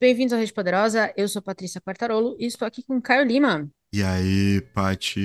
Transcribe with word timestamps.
Bem-vindos 0.00 0.32
à 0.32 0.36
Rede 0.38 0.52
Poderosa. 0.52 1.12
Eu 1.16 1.28
sou 1.28 1.42
Patrícia 1.42 1.80
Quartarolo 1.80 2.34
e 2.38 2.46
estou 2.46 2.66
aqui 2.66 2.82
com 2.82 3.00
Caio 3.00 3.24
Lima. 3.26 3.68
E 3.92 4.02
aí, 4.02 4.60
Pati? 4.72 5.20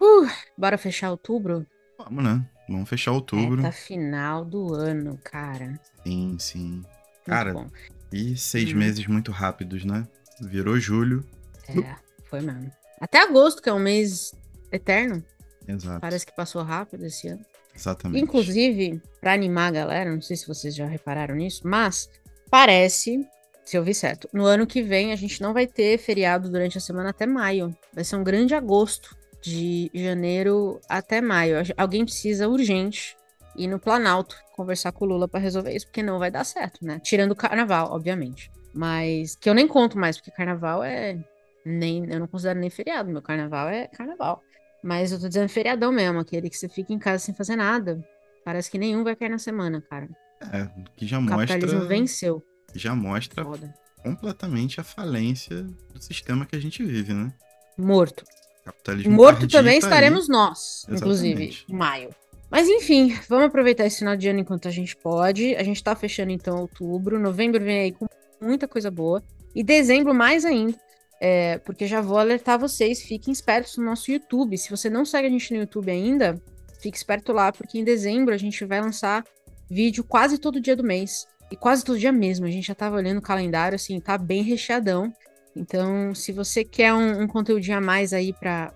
Uh, 0.00 0.26
bora 0.56 0.78
fechar 0.78 1.10
outubro? 1.10 1.66
Vamos, 1.98 2.24
né? 2.24 2.48
Vamos 2.68 2.88
fechar 2.88 3.12
outubro. 3.12 3.60
Tá 3.60 3.70
final 3.72 4.44
do 4.44 4.72
ano, 4.72 5.18
cara. 5.22 5.78
Sim, 6.02 6.36
sim. 6.38 6.68
Muito 6.76 6.86
Cara, 7.26 7.52
bom. 7.52 7.66
e 8.12 8.36
seis 8.36 8.72
Hum. 8.72 8.76
meses 8.78 9.06
muito 9.06 9.30
rápidos, 9.30 9.84
né? 9.84 10.06
Virou 10.40 10.78
julho. 10.78 11.22
É, 11.68 11.96
foi 12.24 12.40
mesmo. 12.40 12.70
Até 13.00 13.22
agosto, 13.22 13.60
que 13.62 13.68
é 13.68 13.72
um 13.72 13.78
mês 13.78 14.34
eterno. 14.72 15.22
Exato. 15.68 16.00
Parece 16.00 16.24
que 16.24 16.34
passou 16.34 16.62
rápido 16.62 17.04
esse 17.04 17.28
ano. 17.28 17.44
Exatamente. 17.74 18.22
Inclusive, 18.22 19.02
pra 19.20 19.32
animar 19.34 19.68
a 19.68 19.72
galera, 19.72 20.10
não 20.14 20.22
sei 20.22 20.36
se 20.36 20.46
vocês 20.46 20.74
já 20.74 20.86
repararam 20.86 21.34
nisso, 21.34 21.62
mas 21.66 22.08
parece, 22.50 23.26
se 23.64 23.76
eu 23.76 23.82
vi 23.82 23.94
certo, 23.94 24.28
no 24.32 24.44
ano 24.44 24.66
que 24.66 24.82
vem 24.82 25.12
a 25.12 25.16
gente 25.16 25.40
não 25.40 25.52
vai 25.52 25.66
ter 25.66 25.98
feriado 25.98 26.50
durante 26.50 26.78
a 26.78 26.80
semana 26.80 27.10
até 27.10 27.26
maio. 27.26 27.74
Vai 27.92 28.04
ser 28.04 28.16
um 28.16 28.24
grande 28.24 28.54
agosto, 28.54 29.16
de 29.44 29.90
janeiro 29.94 30.80
até 30.88 31.20
maio. 31.20 31.56
Alguém 31.76 32.04
precisa 32.04 32.48
urgente 32.48 33.16
ir 33.56 33.68
no 33.68 33.78
Planalto 33.78 34.36
conversar 34.56 34.92
com 34.92 35.04
o 35.04 35.08
Lula 35.08 35.28
pra 35.28 35.38
resolver 35.38 35.74
isso, 35.74 35.86
porque 35.86 36.02
não 36.02 36.18
vai 36.18 36.30
dar 36.30 36.44
certo, 36.44 36.84
né? 36.84 36.98
Tirando 37.00 37.32
o 37.32 37.36
carnaval, 37.36 37.92
obviamente. 37.92 38.50
Mas 38.72 39.36
que 39.36 39.48
eu 39.48 39.54
nem 39.54 39.68
conto 39.68 39.98
mais, 39.98 40.16
porque 40.16 40.30
carnaval 40.30 40.82
é 40.82 41.18
nem 41.64 42.10
eu 42.10 42.20
não 42.20 42.26
considero 42.26 42.58
nem 42.58 42.70
feriado, 42.70 43.10
meu 43.10 43.22
carnaval 43.22 43.68
é 43.68 43.86
carnaval. 43.88 44.42
Mas 44.82 45.12
eu 45.12 45.20
tô 45.20 45.28
dizendo 45.28 45.48
feriadão 45.48 45.90
mesmo, 45.90 46.18
aquele 46.18 46.50
que 46.50 46.56
você 46.56 46.68
fica 46.68 46.92
em 46.92 46.98
casa 46.98 47.24
sem 47.24 47.34
fazer 47.34 47.56
nada. 47.56 48.02
Parece 48.44 48.70
que 48.70 48.78
nenhum 48.78 49.02
vai 49.02 49.16
cair 49.16 49.30
na 49.30 49.38
semana, 49.38 49.82
cara. 49.88 50.08
É, 50.52 50.68
que 50.96 51.06
já 51.06 51.18
O 51.18 51.26
capitalismo 51.26 51.78
mostra, 51.78 51.96
venceu. 51.96 52.42
Já 52.74 52.94
mostra 52.94 53.44
Foda. 53.44 53.74
completamente 54.02 54.80
a 54.80 54.84
falência 54.84 55.62
do 55.62 56.02
sistema 56.02 56.46
que 56.46 56.56
a 56.56 56.60
gente 56.60 56.82
vive, 56.84 57.12
né? 57.12 57.32
Morto. 57.76 58.24
Capitalismo 58.64 59.12
Morto 59.12 59.46
também 59.46 59.80
tá 59.80 59.86
estaremos 59.86 60.28
nós, 60.28 60.84
Exatamente. 60.88 61.00
inclusive, 61.00 61.64
em 61.68 61.74
maio. 61.74 62.10
Mas 62.50 62.68
enfim, 62.68 63.18
vamos 63.28 63.46
aproveitar 63.46 63.84
esse 63.84 63.98
final 63.98 64.16
de 64.16 64.28
ano 64.28 64.40
enquanto 64.40 64.68
a 64.68 64.70
gente 64.70 64.96
pode. 64.96 65.54
A 65.56 65.62
gente 65.62 65.82
tá 65.82 65.94
fechando 65.96 66.30
então 66.30 66.60
outubro. 66.60 67.18
Novembro 67.18 67.62
vem 67.62 67.80
aí 67.80 67.92
com 67.92 68.06
muita 68.40 68.68
coisa 68.68 68.90
boa. 68.90 69.22
E 69.54 69.62
dezembro 69.62 70.14
mais 70.14 70.44
ainda. 70.44 70.78
É, 71.20 71.58
porque 71.58 71.86
já 71.86 72.00
vou 72.00 72.18
alertar 72.18 72.58
vocês, 72.58 73.02
fiquem 73.02 73.32
espertos 73.32 73.76
no 73.76 73.84
nosso 73.84 74.10
YouTube. 74.10 74.56
Se 74.58 74.70
você 74.70 74.90
não 74.90 75.04
segue 75.04 75.26
a 75.26 75.30
gente 75.30 75.52
no 75.52 75.60
YouTube 75.60 75.90
ainda, 75.90 76.40
fique 76.80 76.96
esperto 76.96 77.32
lá, 77.32 77.50
porque 77.50 77.78
em 77.78 77.84
dezembro 77.84 78.34
a 78.34 78.38
gente 78.38 78.64
vai 78.64 78.80
lançar 78.80 79.24
vídeo 79.70 80.04
quase 80.04 80.38
todo 80.38 80.60
dia 80.60 80.76
do 80.76 80.84
mês. 80.84 81.26
E 81.50 81.56
quase 81.56 81.84
todo 81.84 81.98
dia 81.98 82.12
mesmo. 82.12 82.46
A 82.46 82.50
gente 82.50 82.66
já 82.66 82.74
tava 82.74 82.96
olhando 82.96 83.18
o 83.18 83.22
calendário, 83.22 83.76
assim, 83.76 84.00
tá 84.00 84.16
bem 84.18 84.42
recheadão. 84.42 85.12
Então, 85.56 86.14
se 86.14 86.32
você 86.32 86.64
quer 86.64 86.92
um, 86.92 87.22
um 87.22 87.26
conteúdinho 87.28 87.76
a 87.76 87.80
mais 87.80 88.12
aí 88.12 88.32
pra 88.32 88.72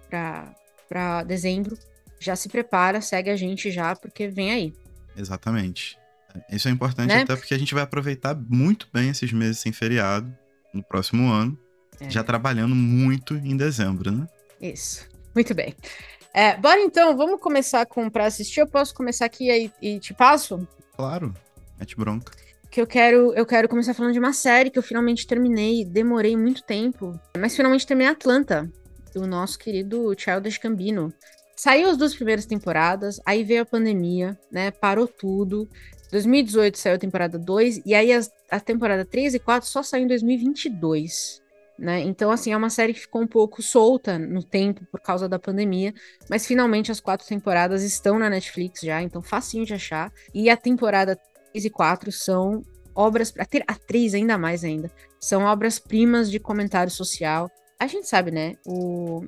dezembro, 1.26 1.76
já 2.20 2.36
se 2.36 2.48
prepara, 2.48 3.00
segue 3.00 3.30
a 3.30 3.36
gente 3.36 3.70
já, 3.70 3.96
porque 3.96 4.28
vem 4.28 4.50
aí. 4.52 4.72
Exatamente. 5.16 5.98
Isso 6.50 6.68
é 6.68 6.70
importante 6.70 7.08
Né? 7.08 7.22
até 7.22 7.34
porque 7.34 7.54
a 7.54 7.58
gente 7.58 7.74
vai 7.74 7.82
aproveitar 7.82 8.36
muito 8.48 8.86
bem 8.92 9.10
esses 9.10 9.32
meses 9.32 9.58
sem 9.58 9.72
feriado 9.72 10.32
no 10.72 10.82
próximo 10.82 11.32
ano, 11.32 11.58
É. 12.00 12.08
já 12.08 12.22
trabalhando 12.22 12.74
muito 12.76 13.34
em 13.34 13.56
dezembro, 13.56 14.12
né? 14.12 14.26
Isso. 14.60 15.08
Muito 15.34 15.54
bem. 15.54 15.74
É, 16.32 16.56
bora 16.56 16.80
então, 16.80 17.16
vamos 17.16 17.40
começar 17.40 17.84
com 17.86 18.08
pra 18.08 18.26
assistir. 18.26 18.60
Eu 18.60 18.68
posso 18.68 18.94
começar 18.94 19.24
aqui 19.24 19.50
aí 19.50 19.72
e 19.82 19.98
te 19.98 20.14
passo? 20.14 20.66
Claro, 20.94 21.34
mete 21.78 21.96
bronca. 21.96 22.30
Que 22.70 22.80
eu 22.80 22.86
quero, 22.86 23.32
eu 23.34 23.46
quero 23.46 23.68
começar 23.68 23.94
falando 23.94 24.12
de 24.12 24.18
uma 24.18 24.32
série 24.32 24.70
que 24.70 24.78
eu 24.78 24.82
finalmente 24.82 25.26
terminei, 25.26 25.84
demorei 25.84 26.36
muito 26.36 26.62
tempo, 26.62 27.18
mas 27.36 27.56
finalmente 27.56 27.86
terminei 27.86 28.12
Atlanta, 28.12 28.70
do 29.14 29.26
nosso 29.26 29.58
querido 29.58 30.14
Childish 30.16 30.58
Gambino. 30.58 31.12
Saiu 31.56 31.88
as 31.88 31.96
duas 31.96 32.14
primeiras 32.14 32.46
temporadas, 32.46 33.20
aí 33.24 33.42
veio 33.42 33.62
a 33.62 33.66
pandemia, 33.66 34.38
né? 34.52 34.70
Parou 34.70 35.08
tudo. 35.08 35.68
2018 36.12 36.78
saiu 36.78 36.94
a 36.94 36.98
temporada 36.98 37.38
2, 37.38 37.82
e 37.84 37.94
aí 37.94 38.12
as- 38.12 38.30
a, 38.50 38.60
temporada 38.60 39.04
3 39.04 39.34
e 39.34 39.38
4 39.38 39.68
só 39.68 39.82
saiu 39.82 40.04
em 40.04 40.06
2022. 40.06 41.42
Né? 41.78 42.00
Então, 42.00 42.30
assim, 42.30 42.52
é 42.52 42.56
uma 42.56 42.70
série 42.70 42.92
que 42.92 43.00
ficou 43.00 43.22
um 43.22 43.26
pouco 43.26 43.62
solta 43.62 44.18
no 44.18 44.42
tempo 44.42 44.84
por 44.90 45.00
causa 45.00 45.28
da 45.28 45.38
pandemia, 45.38 45.94
mas 46.28 46.44
finalmente 46.44 46.90
as 46.90 46.98
quatro 46.98 47.26
temporadas 47.26 47.84
estão 47.84 48.18
na 48.18 48.28
Netflix 48.28 48.80
já, 48.80 49.00
então 49.00 49.22
facinho 49.22 49.64
de 49.64 49.74
achar. 49.74 50.12
E 50.34 50.50
a 50.50 50.56
temporada 50.56 51.16
3 51.58 51.64
e 51.64 51.70
4 51.70 52.12
são 52.12 52.62
obras. 52.94 53.34
A, 53.38 53.44
ter- 53.44 53.64
a 53.66 53.74
3 53.74 54.14
ainda 54.14 54.38
mais 54.38 54.62
ainda. 54.62 54.90
São 55.20 55.42
obras-primas 55.42 56.30
de 56.30 56.38
comentário 56.38 56.90
social. 56.90 57.50
A 57.78 57.86
gente 57.86 58.08
sabe, 58.08 58.30
né? 58.30 58.54
O. 58.64 59.24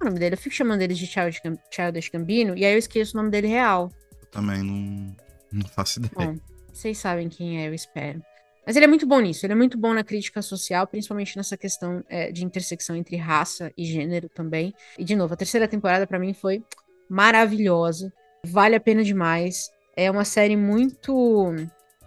É 0.00 0.02
o 0.02 0.06
nome 0.06 0.18
dele? 0.18 0.34
Eu 0.34 0.38
fico 0.38 0.54
chamando 0.54 0.82
ele 0.82 0.94
de 0.94 1.06
Childish 1.06 1.40
Childish 1.70 2.08
Gambino, 2.08 2.56
e 2.56 2.64
aí 2.64 2.72
eu 2.72 2.78
esqueço 2.78 3.14
o 3.14 3.18
nome 3.18 3.30
dele 3.30 3.46
real. 3.46 3.90
Eu 4.20 4.26
também 4.28 4.62
não, 4.62 5.14
não 5.52 5.68
faço 5.68 5.98
ideia. 5.98 6.12
Bom, 6.14 6.38
vocês 6.72 6.96
sabem 6.98 7.28
quem 7.28 7.62
é, 7.62 7.68
eu 7.68 7.74
espero. 7.74 8.22
Mas 8.66 8.76
ele 8.76 8.84
é 8.84 8.88
muito 8.88 9.06
bom 9.06 9.20
nisso, 9.20 9.44
ele 9.44 9.52
é 9.52 9.56
muito 9.56 9.76
bom 9.76 9.92
na 9.92 10.04
crítica 10.04 10.40
social, 10.40 10.86
principalmente 10.86 11.36
nessa 11.36 11.56
questão 11.56 12.02
é, 12.08 12.30
de 12.30 12.44
intersecção 12.44 12.94
entre 12.96 13.16
raça 13.16 13.72
e 13.76 13.84
gênero 13.84 14.28
também. 14.28 14.72
E, 14.98 15.04
de 15.04 15.16
novo, 15.16 15.34
a 15.34 15.36
terceira 15.36 15.66
temporada 15.66 16.06
pra 16.06 16.18
mim 16.18 16.32
foi 16.32 16.62
maravilhosa, 17.08 18.12
vale 18.46 18.76
a 18.76 18.80
pena 18.80 19.02
demais. 19.02 19.70
É 19.96 20.10
uma 20.10 20.24
série 20.24 20.56
muito. 20.56 21.54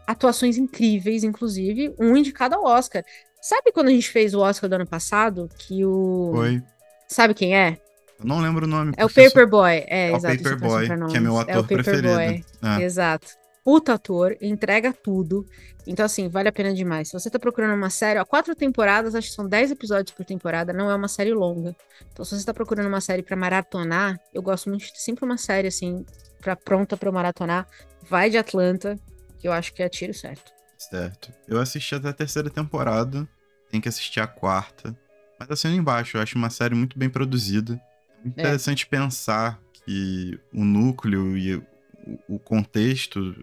atuações 0.07 0.57
incríveis, 0.57 1.23
inclusive, 1.23 1.93
um 1.99 2.15
indicado 2.17 2.55
ao 2.55 2.65
Oscar. 2.65 3.03
Sabe 3.41 3.71
quando 3.71 3.87
a 3.87 3.91
gente 3.91 4.09
fez 4.09 4.33
o 4.33 4.39
Oscar 4.39 4.69
do 4.69 4.73
ano 4.75 4.87
passado? 4.87 5.49
Que 5.57 5.83
o. 5.85 6.31
Foi. 6.33 6.61
Sabe 7.07 7.33
quem 7.33 7.55
é? 7.57 7.77
Eu 8.19 8.25
não 8.25 8.39
lembro 8.39 8.65
o 8.65 8.69
nome. 8.69 8.93
É 8.97 9.05
o. 9.05 9.09
Paperboy. 9.09 9.83
É, 9.87 10.09
É 10.09 10.11
o 10.11 10.15
exato. 10.15 10.37
tô 10.37 10.43
Paperboy, 10.43 10.87
que 11.09 11.17
é 11.17 11.19
meu 11.19 11.37
ator 11.37 11.57
o 11.57 11.61
Paperboy. 11.63 11.83
preferido. 11.83 12.45
É. 12.61 12.83
Exato. 12.83 13.27
Puta 13.63 13.93
ator, 13.93 14.35
entrega 14.41 14.91
tudo. 14.91 15.45
Então, 15.87 16.05
assim, 16.05 16.27
vale 16.27 16.49
a 16.49 16.51
pena 16.51 16.73
demais. 16.73 17.07
Se 17.09 17.13
você 17.13 17.29
tá 17.29 17.39
procurando 17.39 17.73
uma 17.75 17.89
série, 17.89 18.19
ó, 18.19 18.25
quatro 18.25 18.53
temporadas, 18.55 19.15
acho 19.15 19.29
que 19.29 19.35
são 19.35 19.47
dez 19.47 19.71
episódios 19.71 20.13
por 20.15 20.25
temporada, 20.25 20.73
não 20.73 20.89
é 20.91 20.95
uma 20.95 21.07
série 21.07 21.33
longa. 21.33 21.73
Então, 22.11 22.25
se 22.25 22.37
você 22.37 22.45
tá 22.45 22.53
procurando 22.53 22.87
uma 22.87 22.99
série 22.99 23.23
pra 23.23 23.37
maratonar, 23.37 24.19
eu 24.33 24.41
gosto 24.41 24.69
muito 24.69 24.81
de 24.85 25.01
sempre 25.01 25.23
uma 25.23 25.37
série, 25.37 25.67
assim, 25.69 26.05
pra, 26.43 26.55
pronta 26.55 26.97
pra 26.97 27.09
eu 27.09 27.13
maratonar. 27.13 27.67
Vai 28.09 28.29
de 28.29 28.37
Atlanta, 28.37 28.99
que 29.39 29.47
eu 29.47 29.53
acho 29.53 29.73
que 29.73 29.81
é 29.81 29.89
tiro 29.89 30.13
certo. 30.13 30.51
Certo. 30.77 31.31
Eu 31.47 31.59
assisti 31.61 31.95
até 31.95 32.09
a 32.09 32.13
terceira 32.13 32.49
temporada, 32.49 33.27
tem 33.71 33.79
que 33.79 33.87
assistir 33.87 34.19
a 34.19 34.27
quarta. 34.27 34.95
Mas 35.39 35.49
assino 35.49 35.73
embaixo, 35.75 36.17
eu 36.17 36.21
acho 36.21 36.37
uma 36.37 36.49
série 36.49 36.75
muito 36.75 36.99
bem 36.99 37.09
produzida. 37.09 37.79
Muito 38.23 38.37
É. 38.37 38.41
interessante 38.41 38.85
pensar 38.85 39.59
que 39.73 40.37
o 40.53 40.63
núcleo 40.63 41.37
e 41.37 41.55
o- 41.55 41.65
o 42.27 42.39
contexto 42.39 43.33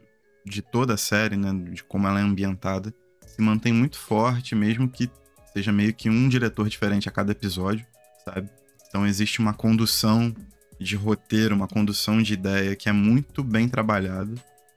de 0.44 0.62
toda 0.62 0.94
a 0.94 0.96
série, 0.98 1.36
né, 1.36 1.50
de 1.72 1.82
como 1.84 2.06
ela 2.06 2.20
é 2.20 2.22
ambientada, 2.22 2.92
se 3.26 3.40
mantém 3.40 3.72
muito 3.72 3.98
forte, 3.98 4.54
mesmo 4.54 4.88
que 4.88 5.10
seja 5.52 5.72
meio 5.72 5.92
que 5.94 6.08
um 6.10 6.28
diretor 6.28 6.68
diferente 6.68 7.08
a 7.08 7.12
cada 7.12 7.32
episódio, 7.32 7.86
sabe? 8.24 8.48
Então 8.88 9.06
existe 9.06 9.38
uma 9.38 9.52
condução 9.54 10.34
de 10.80 10.96
roteiro, 10.96 11.54
uma 11.54 11.68
condução 11.68 12.22
de 12.22 12.32
ideia 12.32 12.74
que 12.74 12.88
é 12.88 12.92
muito 12.92 13.44
bem 13.44 13.68
trabalhada. 13.68 14.34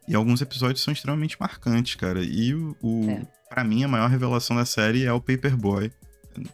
E 0.08 0.14
alguns 0.14 0.42
episódios 0.42 0.84
são 0.84 0.92
extremamente 0.94 1.38
marcantes, 1.40 1.96
cara. 1.96 2.22
E 2.22 2.54
o, 2.54 2.76
o 2.82 3.10
É. 3.10 3.22
para 3.50 3.64
mim 3.64 3.84
a 3.84 3.88
maior 3.88 4.10
revelação 4.10 4.56
da 4.58 4.66
série 4.66 5.06
é 5.06 5.14
o 5.14 5.22
Paperboy. 5.22 5.92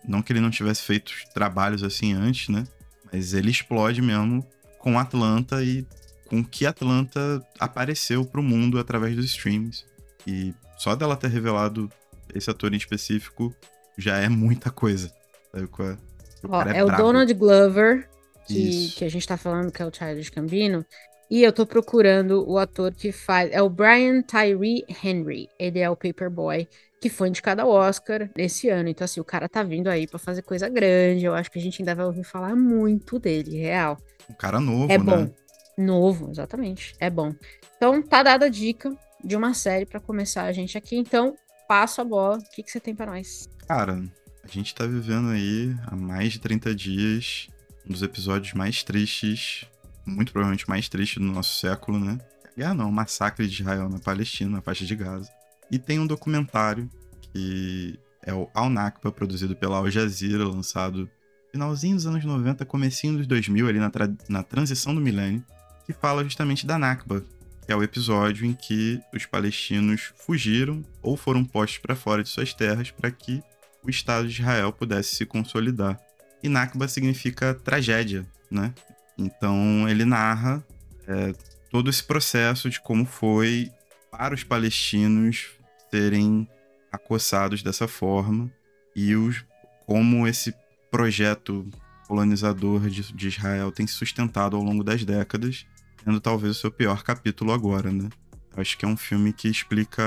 Não 0.07 0.22
que 0.22 0.31
ele 0.31 0.40
não 0.42 0.51
tivesse 0.51 0.84
feito 0.84 1.12
trabalhos 1.34 1.84
assim 1.84 2.13
antes, 2.13 2.50
né? 2.50 2.66
Mas 3.12 3.34
ele 3.34 3.50
explode 3.50 4.01
mesmo 4.01 4.46
com 4.78 5.00
Atlanta 5.00 5.63
e 5.63 5.86
com 6.28 6.44
que 6.44 6.66
Atlanta 6.68 7.42
apareceu 7.60 8.24
pro 8.24 8.44
mundo 8.44 8.78
através 8.78 9.16
dos 9.16 9.25
streams. 9.25 9.84
E 10.28 10.54
só 10.78 10.95
dela 10.95 11.16
ter 11.16 11.30
revelado 11.30 11.90
esse 12.36 12.50
ator 12.52 12.72
em 12.74 12.78
específico 12.78 13.54
já 13.98 14.18
é 14.18 14.30
muita 14.30 14.69
coisa. 14.69 15.12
Sabe 15.52 15.68
qual 15.68 15.90
é? 15.90 15.98
O 16.44 16.48
Ó, 16.50 16.60
cara 16.60 16.78
é, 16.78 16.84
o. 16.84 16.95
Donald 16.95 17.34
Glover, 17.34 18.09
que, 18.54 18.90
que 18.98 19.06
a 19.06 19.10
gente 19.10 19.28
tá 19.28 19.38
falando 19.38 19.72
que 19.72 19.81
é 19.81 19.86
o 19.86 19.94
Childish 19.94 20.30
Gambino. 20.30 20.86
E 21.30 21.44
eu 21.44 21.54
tô 21.54 21.66
procurando 21.66 22.44
o 22.50 22.57
ator 22.57 22.92
que 22.94 23.12
faz. 23.12 23.51
É 23.51 23.62
o 23.62 23.69
Brian 23.69 24.22
Tyree 24.24 24.84
Henry. 25.04 25.48
Ele 25.60 25.78
é 25.80 25.88
o 25.90 25.96
Paperboy, 25.96 26.68
que 27.00 27.07
foi 27.07 27.30
indicado 27.30 27.62
ao 27.62 27.69
Oscar 27.69 28.30
nesse 28.36 28.68
ano. 28.68 28.90
Então, 28.90 29.06
assim, 29.06 29.19
o 29.19 29.24
cara 29.24 29.48
tá 29.48 29.62
vindo 29.62 29.88
aí 29.90 30.07
pra 30.07 30.18
fazer 30.18 30.42
coisa 30.42 30.68
grande. 30.68 31.25
Eu 31.25 31.36
acho 31.36 31.51
que 31.51 31.60
a 31.60 31.62
gente 31.62 31.81
ainda 31.81 31.94
vai 31.94 32.06
ouvir 32.06 32.24
falar 32.24 32.56
muito 32.56 33.19
dele, 33.19 33.57
real. 33.60 33.98
Um 34.28 34.34
cara 34.34 34.60
novo, 34.60 34.92
É 34.92 34.98
né? 34.98 35.04
bom. 35.04 35.30
Novo, 35.78 36.31
exatamente. 36.31 36.95
É 37.00 37.10
bom. 37.12 37.34
Então, 37.78 38.02
tá 38.02 38.24
dada 38.24 38.48
a 38.48 38.50
dica 38.50 38.92
de 39.24 39.36
uma 39.36 39.54
série 39.54 39.86
pra 39.86 40.00
começar 40.00 40.44
a 40.45 40.52
gente 40.52 40.78
aqui. 40.78 40.98
Então, 40.98 41.36
passo 41.68 42.02
a 42.02 42.04
bola. 42.04 42.38
O 42.40 42.50
que, 42.56 42.63
que 42.63 42.72
você 42.72 42.80
tem 42.80 42.95
pra 42.95 43.06
nós? 43.06 43.48
Cara, 43.68 44.02
a 44.44 44.48
gente 44.48 44.74
tá 44.74 44.88
vivendo 44.88 45.30
aí 45.30 45.75
há 45.86 45.95
mais 45.95 46.34
de 46.34 46.40
30 46.40 46.74
dias 46.74 47.48
um 47.90 47.94
dos 47.94 48.04
episódios 48.04 48.54
mais 48.54 48.84
tristes, 48.84 49.66
muito 50.06 50.32
provavelmente 50.32 50.70
mais 50.70 50.88
triste 50.88 51.20
do 51.20 51.26
nosso 51.26 51.58
século, 51.60 52.00
né? 52.00 52.20
Guerra 52.56 52.74
não, 52.74 52.92
massacre 52.92 53.48
de 53.48 53.62
Israel 53.62 53.90
na 53.90 54.00
Palestina, 54.00 54.52
na 54.52 54.62
faixa 54.62 54.86
de 54.86 54.96
Gaza. 54.96 55.30
E 55.72 55.80
tem 55.80 56.00
um 56.00 56.06
documentário 56.06 56.90
que 57.22 58.00
é 58.24 58.34
o 58.34 58.50
Al-Nakba, 58.54 59.12
produzido 59.12 59.56
pela 59.56 59.78
Al 59.78 59.90
Jazeera, 59.90 60.44
lançado 60.44 61.10
finalzinho 61.52 61.96
dos 61.96 62.06
anos 62.06 62.24
90, 62.24 62.66
comecinho 62.66 63.18
dos 63.18 63.28
2000, 63.28 63.68
ali 63.68 63.80
na, 63.80 63.90
tra 63.90 64.12
na 64.28 64.44
transição 64.44 64.94
do 64.94 65.02
milênio, 65.02 65.44
que 65.86 65.94
fala 65.94 66.24
justamente 66.24 66.66
da 66.66 66.78
Nakba, 66.78 67.24
que 67.66 67.72
é 67.72 67.76
o 67.76 67.84
episódio 67.84 68.46
em 68.46 68.54
que 68.54 69.00
os 69.14 69.26
palestinos 69.26 70.14
fugiram 70.16 70.84
ou 71.02 71.18
foram 71.18 71.44
postos 71.44 71.80
para 71.80 71.96
fora 71.96 72.22
de 72.22 72.30
suas 72.30 72.54
terras 72.54 72.92
para 72.92 73.10
que 73.10 73.42
o 73.84 73.90
Estado 73.90 74.28
de 74.28 74.42
Israel 74.42 74.72
pudesse 74.74 75.16
se 75.16 75.26
consolidar. 75.26 76.00
E 76.42 76.50
Nakba 76.50 76.88
significa 76.88 77.54
tragédia, 77.54 78.26
né? 78.50 78.74
Então 79.18 79.88
ele 79.90 80.06
narra 80.06 80.64
é, 81.08 81.34
todo 81.70 81.90
esse 81.90 82.04
processo 82.04 82.70
de 82.70 82.80
como 82.80 83.06
foi 83.06 83.72
para 84.12 84.34
os 84.34 84.44
palestinos 84.44 85.50
serem 85.92 86.48
acossados 86.92 87.62
dessa 87.62 87.88
forma 87.88 88.52
e 88.96 89.16
os, 89.16 89.46
como 89.86 90.28
esse 90.28 90.54
projeto 90.90 91.68
colonizador 92.08 92.90
de, 92.90 93.14
de 93.14 93.28
Israel 93.28 93.72
tem 93.72 93.86
se 93.86 93.94
sustentado 93.94 94.56
ao 94.56 94.64
longo 94.64 94.84
das 94.84 95.06
décadas, 95.06 95.66
tendo 96.04 96.20
talvez 96.20 96.58
o 96.58 96.60
seu 96.60 96.72
pior 96.72 97.04
capítulo 97.04 97.52
agora, 97.52 97.92
né? 97.92 98.10
Acho 98.58 98.78
que 98.78 98.84
é 98.84 98.88
um 98.88 98.98
filme 98.98 99.32
que 99.32 99.48
explica 99.48 100.04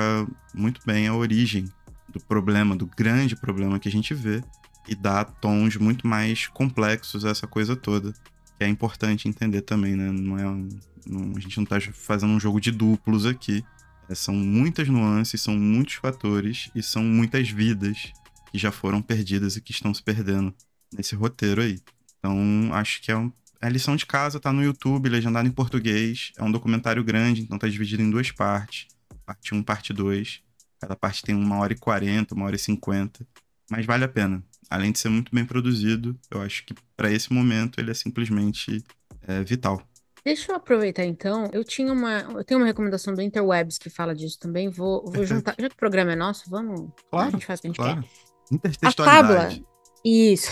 muito 0.53 0.81
bem 0.85 1.07
a 1.07 1.15
origem 1.15 1.73
do 2.09 2.21
problema, 2.21 2.77
do 2.77 2.87
grande 2.87 3.37
problema 3.37 3.79
que 3.79 3.89
a 3.89 3.93
gente 3.93 4.13
vê, 4.13 4.43
e 4.89 4.95
dá 4.95 5.25
tons 5.25 5.77
muito 5.77 6.07
mais 6.07 6.47
complexos 6.47 7.25
a 7.25 7.31
essa 7.31 7.47
coisa 7.47 7.77
toda, 7.77 8.13
que 8.59 8.65
é 8.65 8.69
importante 8.69 9.29
entender 9.29 9.63
também, 9.63 9.97
né? 9.97 10.11
Não 10.11 10.39
é 10.39 10.47
um, 10.47 10.69
não, 11.07 11.37
a 11.37 11.41
gente 11.41 11.59
não 11.59 11.65
tá 11.65 11.81
fazendo 11.81 12.33
um 12.33 12.41
jogo 12.41 12.61
de 12.61 12.71
duplos 12.71 13.27
aqui. 13.27 13.65
É, 14.09 14.15
são 14.15 14.35
muitas 14.35 14.89
nuances, 14.89 15.41
são 15.41 15.57
muitos 15.57 15.95
fatores 15.95 16.71
e 16.75 16.83
são 16.83 17.03
muitas 17.03 17.49
vidas 17.49 18.13
que 18.51 18.59
já 18.59 18.71
foram 18.71 19.01
perdidas 19.01 19.57
e 19.57 19.61
que 19.61 19.73
estão 19.73 19.93
se 19.93 20.03
perdendo 20.03 20.55
nesse 20.93 21.15
roteiro 21.15 21.63
aí. 21.63 21.81
Então, 22.19 22.71
acho 22.73 23.01
que 23.03 23.11
é, 23.11 23.17
um, 23.17 23.33
é 23.61 23.67
a 23.67 23.71
lição 23.71 23.97
de 23.97 24.07
casa, 24.07 24.39
tá 24.39 24.53
no 24.53 24.63
YouTube, 24.63 25.09
legendado 25.09 25.49
em 25.49 25.53
português. 25.53 26.33
É 26.37 26.43
um 26.43 26.53
documentário 26.53 27.03
grande, 27.03 27.43
então 27.43 27.59
tá 27.59 27.69
dividido 27.69 28.03
em 28.03 28.11
duas 28.11 28.31
partes. 28.31 28.87
Parte 29.25 29.55
1, 29.55 29.63
parte 29.63 29.93
2. 29.93 30.43
Cada 30.81 30.97
parte 30.97 31.23
tem 31.23 31.35
uma 31.35 31.59
hora 31.59 31.73
e 31.73 31.79
quarenta, 31.79 32.35
uma 32.35 32.45
hora 32.45 32.57
e 32.57 32.59
cinquenta. 32.59 33.27
Mas 33.73 33.87
vale 33.87 34.05
a 34.05 34.09
pena. 34.09 34.45
Além 34.69 34.93
de 34.93 34.99
ser 34.99 35.09
muito 35.09 35.35
bem 35.35 35.47
produzido, 35.47 36.15
eu 36.31 36.43
acho 36.43 36.67
que 36.67 36.75
para 36.95 37.11
esse 37.11 37.33
momento 37.33 37.81
ele 37.81 37.91
é 37.91 37.95
simplesmente 37.95 38.85
é, 39.27 39.43
vital. 39.43 39.81
Deixa 40.23 40.53
eu 40.53 40.57
aproveitar 40.57 41.07
então. 41.07 41.49
Eu 41.55 41.65
tinha 41.65 41.91
uma, 41.91 42.21
eu 42.21 42.45
tenho 42.45 42.61
uma 42.61 42.67
recomendação 42.67 43.15
do 43.15 43.23
Interwebs 43.23 43.79
que 43.79 43.89
fala 43.89 44.15
disso 44.15 44.39
também. 44.39 44.69
Vou, 44.69 45.11
vou 45.11 45.25
juntar. 45.25 45.55
Já 45.59 45.71
que 45.71 45.75
o 45.75 45.79
programa 45.79 46.13
é 46.13 46.17
nosso, 46.17 46.51
vamos. 46.51 46.91
Claro, 47.11 47.29
a 47.29 47.31
gente 47.31 47.47
faz 47.47 47.61
o 47.61 47.63
que 47.63 47.69
a 47.69 47.71
gente 47.71 47.77
claro. 47.77 48.03
quer. 48.03 48.55
Intertextualidade. 48.55 49.33
A 49.33 49.49
tábua. 49.49 49.67
Isso. 50.05 50.51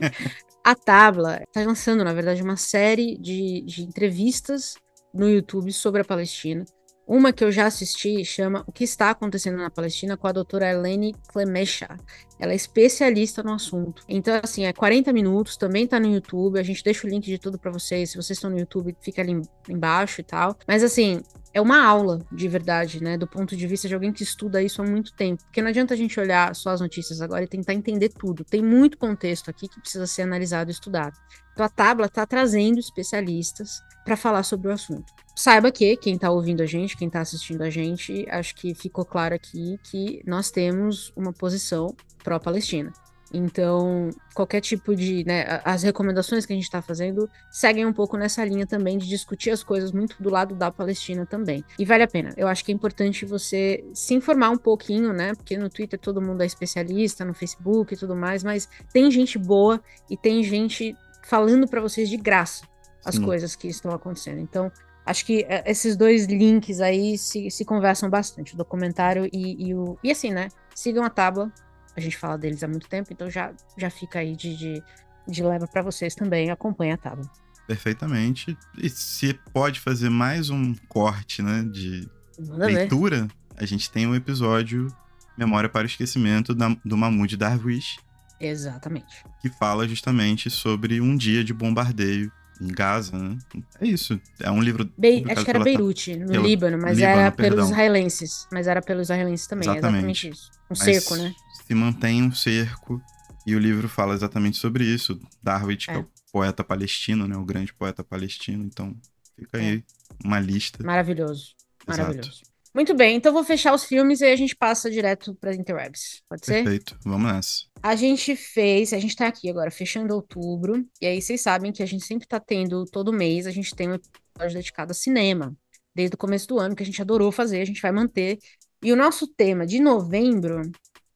a 0.64 0.74
Tabla 0.74 1.42
está 1.42 1.60
lançando, 1.60 2.02
na 2.02 2.14
verdade, 2.14 2.42
uma 2.42 2.56
série 2.56 3.18
de, 3.18 3.60
de 3.66 3.82
entrevistas 3.82 4.76
no 5.12 5.28
YouTube 5.28 5.70
sobre 5.74 6.00
a 6.00 6.04
Palestina. 6.04 6.64
Uma 7.06 7.32
que 7.32 7.44
eu 7.44 7.52
já 7.52 7.66
assisti 7.66 8.24
chama 8.24 8.64
O 8.66 8.72
que 8.72 8.82
está 8.82 9.10
acontecendo 9.10 9.58
na 9.58 9.70
Palestina 9.70 10.16
com 10.16 10.26
a 10.26 10.32
doutora 10.32 10.68
Eleni 10.68 11.14
Clemecha. 11.28 11.96
Ela 12.38 12.52
é 12.52 12.56
especialista 12.56 13.44
no 13.44 13.52
assunto. 13.52 14.02
Então, 14.08 14.40
assim, 14.42 14.64
é 14.64 14.72
40 14.72 15.12
minutos, 15.12 15.56
também 15.56 15.86
tá 15.86 16.00
no 16.00 16.12
YouTube. 16.12 16.58
A 16.58 16.64
gente 16.64 16.82
deixa 16.82 17.06
o 17.06 17.10
link 17.10 17.24
de 17.24 17.38
tudo 17.38 17.58
para 17.58 17.70
vocês. 17.70 18.10
Se 18.10 18.16
vocês 18.16 18.36
estão 18.36 18.50
no 18.50 18.58
YouTube, 18.58 18.96
fica 19.00 19.22
ali 19.22 19.40
embaixo 19.68 20.20
e 20.20 20.24
tal. 20.24 20.58
Mas, 20.66 20.82
assim, 20.82 21.22
é 21.54 21.60
uma 21.60 21.82
aula 21.82 22.20
de 22.30 22.48
verdade, 22.48 23.02
né? 23.02 23.16
Do 23.16 23.26
ponto 23.26 23.56
de 23.56 23.66
vista 23.66 23.86
de 23.86 23.94
alguém 23.94 24.12
que 24.12 24.22
estuda 24.24 24.60
isso 24.60 24.82
há 24.82 24.84
muito 24.84 25.14
tempo. 25.14 25.42
Porque 25.44 25.62
não 25.62 25.68
adianta 25.68 25.94
a 25.94 25.96
gente 25.96 26.18
olhar 26.18 26.54
só 26.56 26.70
as 26.70 26.80
notícias 26.80 27.22
agora 27.22 27.44
e 27.44 27.48
tentar 27.48 27.72
entender 27.72 28.10
tudo. 28.10 28.44
Tem 28.44 28.62
muito 28.62 28.98
contexto 28.98 29.48
aqui 29.48 29.68
que 29.68 29.80
precisa 29.80 30.06
ser 30.06 30.22
analisado 30.22 30.70
e 30.70 30.72
estudado. 30.72 31.16
Então 31.52 31.64
a 31.64 31.68
Tabla 31.70 32.06
está 32.06 32.26
trazendo 32.26 32.78
especialistas 32.78 33.80
para 34.04 34.16
falar 34.16 34.42
sobre 34.42 34.68
o 34.68 34.72
assunto. 34.72 35.10
Saiba 35.38 35.70
que 35.70 35.96
quem 35.98 36.14
está 36.14 36.30
ouvindo 36.30 36.62
a 36.62 36.66
gente, 36.66 36.96
quem 36.96 37.08
está 37.08 37.20
assistindo 37.20 37.60
a 37.60 37.68
gente, 37.68 38.26
acho 38.30 38.54
que 38.54 38.74
ficou 38.74 39.04
claro 39.04 39.34
aqui 39.34 39.78
que 39.82 40.22
nós 40.26 40.50
temos 40.50 41.12
uma 41.14 41.30
posição 41.30 41.94
pró-Palestina. 42.24 42.90
Então, 43.34 44.08
qualquer 44.34 44.62
tipo 44.62 44.94
de. 44.94 45.24
Né, 45.24 45.60
as 45.62 45.82
recomendações 45.82 46.46
que 46.46 46.54
a 46.54 46.56
gente 46.56 46.64
está 46.64 46.80
fazendo 46.80 47.28
seguem 47.50 47.84
um 47.84 47.92
pouco 47.92 48.16
nessa 48.16 48.42
linha 48.44 48.66
também 48.66 48.96
de 48.96 49.06
discutir 49.06 49.50
as 49.50 49.62
coisas 49.62 49.92
muito 49.92 50.16
do 50.22 50.30
lado 50.30 50.54
da 50.54 50.70
Palestina 50.70 51.26
também. 51.26 51.62
E 51.78 51.84
vale 51.84 52.04
a 52.04 52.08
pena. 52.08 52.32
Eu 52.34 52.48
acho 52.48 52.64
que 52.64 52.72
é 52.72 52.74
importante 52.74 53.26
você 53.26 53.84
se 53.92 54.14
informar 54.14 54.50
um 54.50 54.56
pouquinho, 54.56 55.12
né? 55.12 55.34
Porque 55.34 55.58
no 55.58 55.68
Twitter 55.68 55.98
todo 55.98 56.22
mundo 56.22 56.42
é 56.42 56.46
especialista, 56.46 57.26
no 57.26 57.34
Facebook 57.34 57.92
e 57.92 57.96
tudo 57.96 58.16
mais, 58.16 58.42
mas 58.42 58.68
tem 58.90 59.10
gente 59.10 59.38
boa 59.38 59.82
e 60.08 60.16
tem 60.16 60.42
gente 60.42 60.96
falando 61.22 61.68
para 61.68 61.80
vocês 61.80 62.08
de 62.08 62.16
graça 62.16 62.64
as 63.04 63.14
Sim. 63.14 63.24
coisas 63.24 63.54
que 63.54 63.68
estão 63.68 63.92
acontecendo. 63.92 64.40
Então, 64.40 64.70
acho 65.06 65.24
que 65.24 65.46
é, 65.48 65.62
esses 65.70 65.96
dois 65.96 66.26
links 66.26 66.80
aí 66.80 67.16
se, 67.16 67.50
se 67.50 67.64
conversam 67.64 68.10
bastante, 68.10 68.54
o 68.54 68.56
documentário 68.56 69.30
e, 69.32 69.68
e 69.68 69.74
o. 69.74 69.96
E 70.02 70.10
assim, 70.10 70.32
né? 70.32 70.48
Sigam 70.74 71.04
a 71.04 71.08
tábua, 71.08 71.50
a 71.96 72.00
gente 72.00 72.18
fala 72.18 72.36
deles 72.36 72.62
há 72.62 72.68
muito 72.68 72.88
tempo, 72.88 73.12
então 73.12 73.30
já, 73.30 73.54
já 73.78 73.88
fica 73.88 74.18
aí 74.18 74.36
de, 74.36 74.56
de, 74.56 74.82
de 75.26 75.42
leva 75.42 75.66
para 75.66 75.80
vocês 75.80 76.14
também, 76.14 76.50
acompanha 76.50 76.94
a 76.94 76.98
tábua. 76.98 77.30
Perfeitamente. 77.66 78.56
E 78.76 78.90
se 78.90 79.32
pode 79.52 79.80
fazer 79.80 80.10
mais 80.10 80.50
um 80.50 80.74
corte, 80.88 81.42
né, 81.42 81.64
de 81.72 82.08
Manda 82.38 82.66
leitura, 82.66 83.22
ver. 83.22 83.30
a 83.56 83.64
gente 83.64 83.90
tem 83.90 84.06
um 84.06 84.14
episódio 84.14 84.88
Memória 85.36 85.68
para 85.68 85.82
o 85.82 85.86
Esquecimento 85.86 86.54
da, 86.54 86.74
do 86.84 86.96
Mahmoud 86.96 87.36
Darwish. 87.36 87.98
Exatamente. 88.40 89.24
Que 89.40 89.48
fala 89.48 89.88
justamente 89.88 90.50
sobre 90.50 91.00
um 91.00 91.16
dia 91.16 91.42
de 91.42 91.52
bombardeio 91.52 92.30
em 92.60 92.68
Gaza, 92.68 93.16
né? 93.16 93.38
É 93.80 93.86
isso. 93.86 94.20
É 94.40 94.50
um 94.50 94.60
livro. 94.60 94.90
Be 94.96 95.24
acho 95.28 95.44
que 95.44 95.50
era 95.50 95.62
Beirute, 95.62 96.16
no 96.16 96.26
pelo... 96.28 96.46
Líbano, 96.46 96.78
mas 96.80 96.98
Líbano, 96.98 97.20
era 97.20 97.32
perdão. 97.32 97.56
pelos 97.56 97.70
israelenses. 97.70 98.46
Mas 98.52 98.66
era 98.66 98.82
pelos 98.82 99.06
israelenses 99.06 99.46
também, 99.46 99.68
exatamente, 99.68 100.28
exatamente 100.28 100.28
isso. 100.30 100.50
Um 100.64 100.66
mas 100.70 100.78
cerco, 100.78 101.16
né? 101.16 101.34
Se 101.66 101.74
mantém 101.74 102.22
um 102.22 102.32
cerco. 102.32 103.00
E 103.46 103.54
o 103.54 103.58
livro 103.58 103.88
fala 103.88 104.14
exatamente 104.14 104.56
sobre 104.56 104.84
isso. 104.84 105.20
Darwin, 105.42 105.76
que 105.76 105.90
é 105.90 105.98
o 105.98 106.08
poeta 106.32 106.64
palestino, 106.64 107.28
né? 107.28 107.36
O 107.36 107.44
grande 107.44 107.72
poeta 107.72 108.02
palestino. 108.02 108.64
Então, 108.64 108.96
fica 109.38 109.58
aí 109.58 109.76
é. 109.76 109.82
uma 110.26 110.40
lista. 110.40 110.84
Maravilhoso. 110.84 111.54
Maravilhoso. 111.86 112.42
Muito 112.76 112.92
bem, 112.92 113.16
então 113.16 113.32
vou 113.32 113.42
fechar 113.42 113.74
os 113.74 113.84
filmes 113.84 114.20
e 114.20 114.26
a 114.26 114.36
gente 114.36 114.54
passa 114.54 114.90
direto 114.90 115.34
para 115.36 115.54
Interwebs. 115.54 116.22
Pode 116.28 116.44
ser? 116.44 116.62
Perfeito, 116.62 116.94
vamos 117.02 117.32
nessa. 117.32 117.62
A 117.82 117.96
gente 117.96 118.36
fez, 118.36 118.92
a 118.92 118.98
gente 118.98 119.16
tá 119.16 119.26
aqui 119.26 119.48
agora 119.48 119.70
fechando 119.70 120.14
outubro, 120.14 120.86
e 121.00 121.06
aí 121.06 121.22
vocês 121.22 121.40
sabem 121.40 121.72
que 121.72 121.82
a 121.82 121.86
gente 121.86 122.04
sempre 122.04 122.28
tá 122.28 122.38
tendo, 122.38 122.84
todo 122.84 123.14
mês, 123.14 123.46
a 123.46 123.50
gente 123.50 123.74
tem 123.74 123.88
um 123.88 123.94
episódio 123.94 124.58
dedicado 124.58 124.90
a 124.90 124.94
cinema. 124.94 125.56
Desde 125.94 126.16
o 126.16 126.18
começo 126.18 126.46
do 126.48 126.58
ano, 126.58 126.76
que 126.76 126.82
a 126.82 126.86
gente 126.86 127.00
adorou 127.00 127.32
fazer, 127.32 127.62
a 127.62 127.64
gente 127.64 127.80
vai 127.80 127.92
manter. 127.92 128.38
E 128.84 128.92
o 128.92 128.96
nosso 128.96 129.26
tema 129.26 129.66
de 129.66 129.80
novembro 129.80 130.60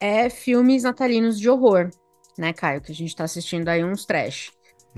é 0.01 0.31
filmes 0.31 0.85
natalinos 0.85 1.39
de 1.39 1.47
horror, 1.51 1.91
né, 2.39 2.55
Caio? 2.55 2.81
Que 2.81 2.91
a 2.91 2.95
gente 2.95 3.15
tá 3.15 3.25
assistindo 3.25 3.69
aí 3.69 3.85
uns 3.85 4.07
trash. 4.07 4.51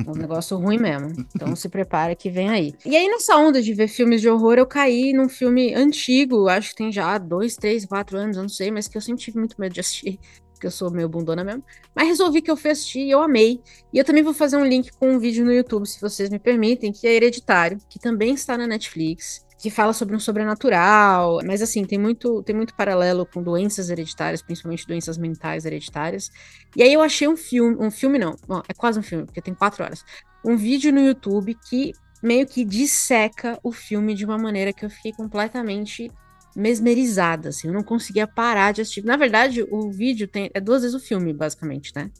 Um 0.06 0.12
negócio 0.12 0.56
ruim 0.56 0.78
mesmo. 0.78 1.08
Então 1.34 1.54
se 1.54 1.68
prepara 1.68 2.14
que 2.14 2.30
vem 2.30 2.48
aí. 2.48 2.74
E 2.84 2.96
aí, 2.96 3.06
nessa 3.08 3.36
onda 3.36 3.60
de 3.60 3.74
ver 3.74 3.88
filmes 3.88 4.20
de 4.20 4.28
horror, 4.28 4.54
eu 4.58 4.66
caí 4.66 5.12
num 5.12 5.28
filme 5.28 5.74
antigo, 5.74 6.48
acho 6.48 6.70
que 6.70 6.76
tem 6.76 6.92
já 6.92 7.18
dois, 7.18 7.56
três, 7.56 7.84
quatro 7.84 8.16
anos, 8.16 8.36
eu 8.36 8.42
não 8.42 8.48
sei, 8.48 8.70
mas 8.70 8.88
que 8.88 8.96
eu 8.96 9.00
sempre 9.00 9.22
tive 9.22 9.38
muito 9.38 9.60
medo 9.60 9.74
de 9.74 9.80
assistir, 9.80 10.18
porque 10.52 10.66
eu 10.66 10.70
sou 10.70 10.90
meio 10.90 11.08
bundona 11.08 11.44
mesmo. 11.44 11.62
Mas 11.94 12.08
resolvi 12.08 12.40
que 12.40 12.50
eu 12.50 12.56
fui 12.56 12.70
assistir 12.70 13.00
e 13.00 13.10
eu 13.10 13.22
amei. 13.22 13.60
E 13.92 13.98
eu 13.98 14.04
também 14.04 14.22
vou 14.22 14.32
fazer 14.32 14.56
um 14.56 14.64
link 14.64 14.90
com 14.92 15.12
um 15.12 15.18
vídeo 15.18 15.44
no 15.44 15.52
YouTube, 15.52 15.86
se 15.86 16.00
vocês 16.00 16.30
me 16.30 16.38
permitem, 16.38 16.92
que 16.92 17.06
é 17.06 17.14
Hereditário, 17.14 17.78
que 17.88 17.98
também 17.98 18.32
está 18.34 18.56
na 18.56 18.66
Netflix 18.66 19.44
que 19.62 19.70
fala 19.70 19.92
sobre 19.92 20.16
um 20.16 20.18
sobrenatural, 20.18 21.38
mas 21.46 21.62
assim, 21.62 21.84
tem 21.84 21.96
muito, 21.96 22.42
tem 22.42 22.54
muito 22.54 22.74
paralelo 22.74 23.24
com 23.24 23.40
doenças 23.40 23.90
hereditárias, 23.90 24.42
principalmente 24.42 24.84
doenças 24.84 25.16
mentais 25.16 25.64
hereditárias. 25.64 26.32
E 26.74 26.82
aí 26.82 26.92
eu 26.92 27.00
achei 27.00 27.28
um 27.28 27.36
filme, 27.36 27.76
um 27.78 27.88
filme 27.88 28.18
não, 28.18 28.34
bom, 28.44 28.60
é 28.68 28.74
quase 28.74 28.98
um 28.98 29.04
filme, 29.04 29.24
porque 29.24 29.40
tem 29.40 29.54
quatro 29.54 29.84
horas, 29.84 30.04
um 30.44 30.56
vídeo 30.56 30.92
no 30.92 30.98
YouTube 30.98 31.56
que 31.70 31.92
meio 32.20 32.44
que 32.44 32.64
disseca 32.64 33.56
o 33.62 33.70
filme 33.70 34.16
de 34.16 34.24
uma 34.24 34.36
maneira 34.36 34.72
que 34.72 34.84
eu 34.84 34.90
fiquei 34.90 35.12
completamente 35.12 36.10
mesmerizada, 36.56 37.50
assim, 37.50 37.68
eu 37.68 37.72
não 37.72 37.84
conseguia 37.84 38.26
parar 38.26 38.72
de 38.72 38.80
assistir. 38.80 39.04
Na 39.04 39.16
verdade, 39.16 39.64
o 39.70 39.92
vídeo 39.92 40.26
tem, 40.26 40.50
é 40.52 40.60
duas 40.60 40.82
vezes 40.82 41.00
o 41.00 41.00
filme, 41.00 41.32
basicamente, 41.32 41.92
né? 41.94 42.10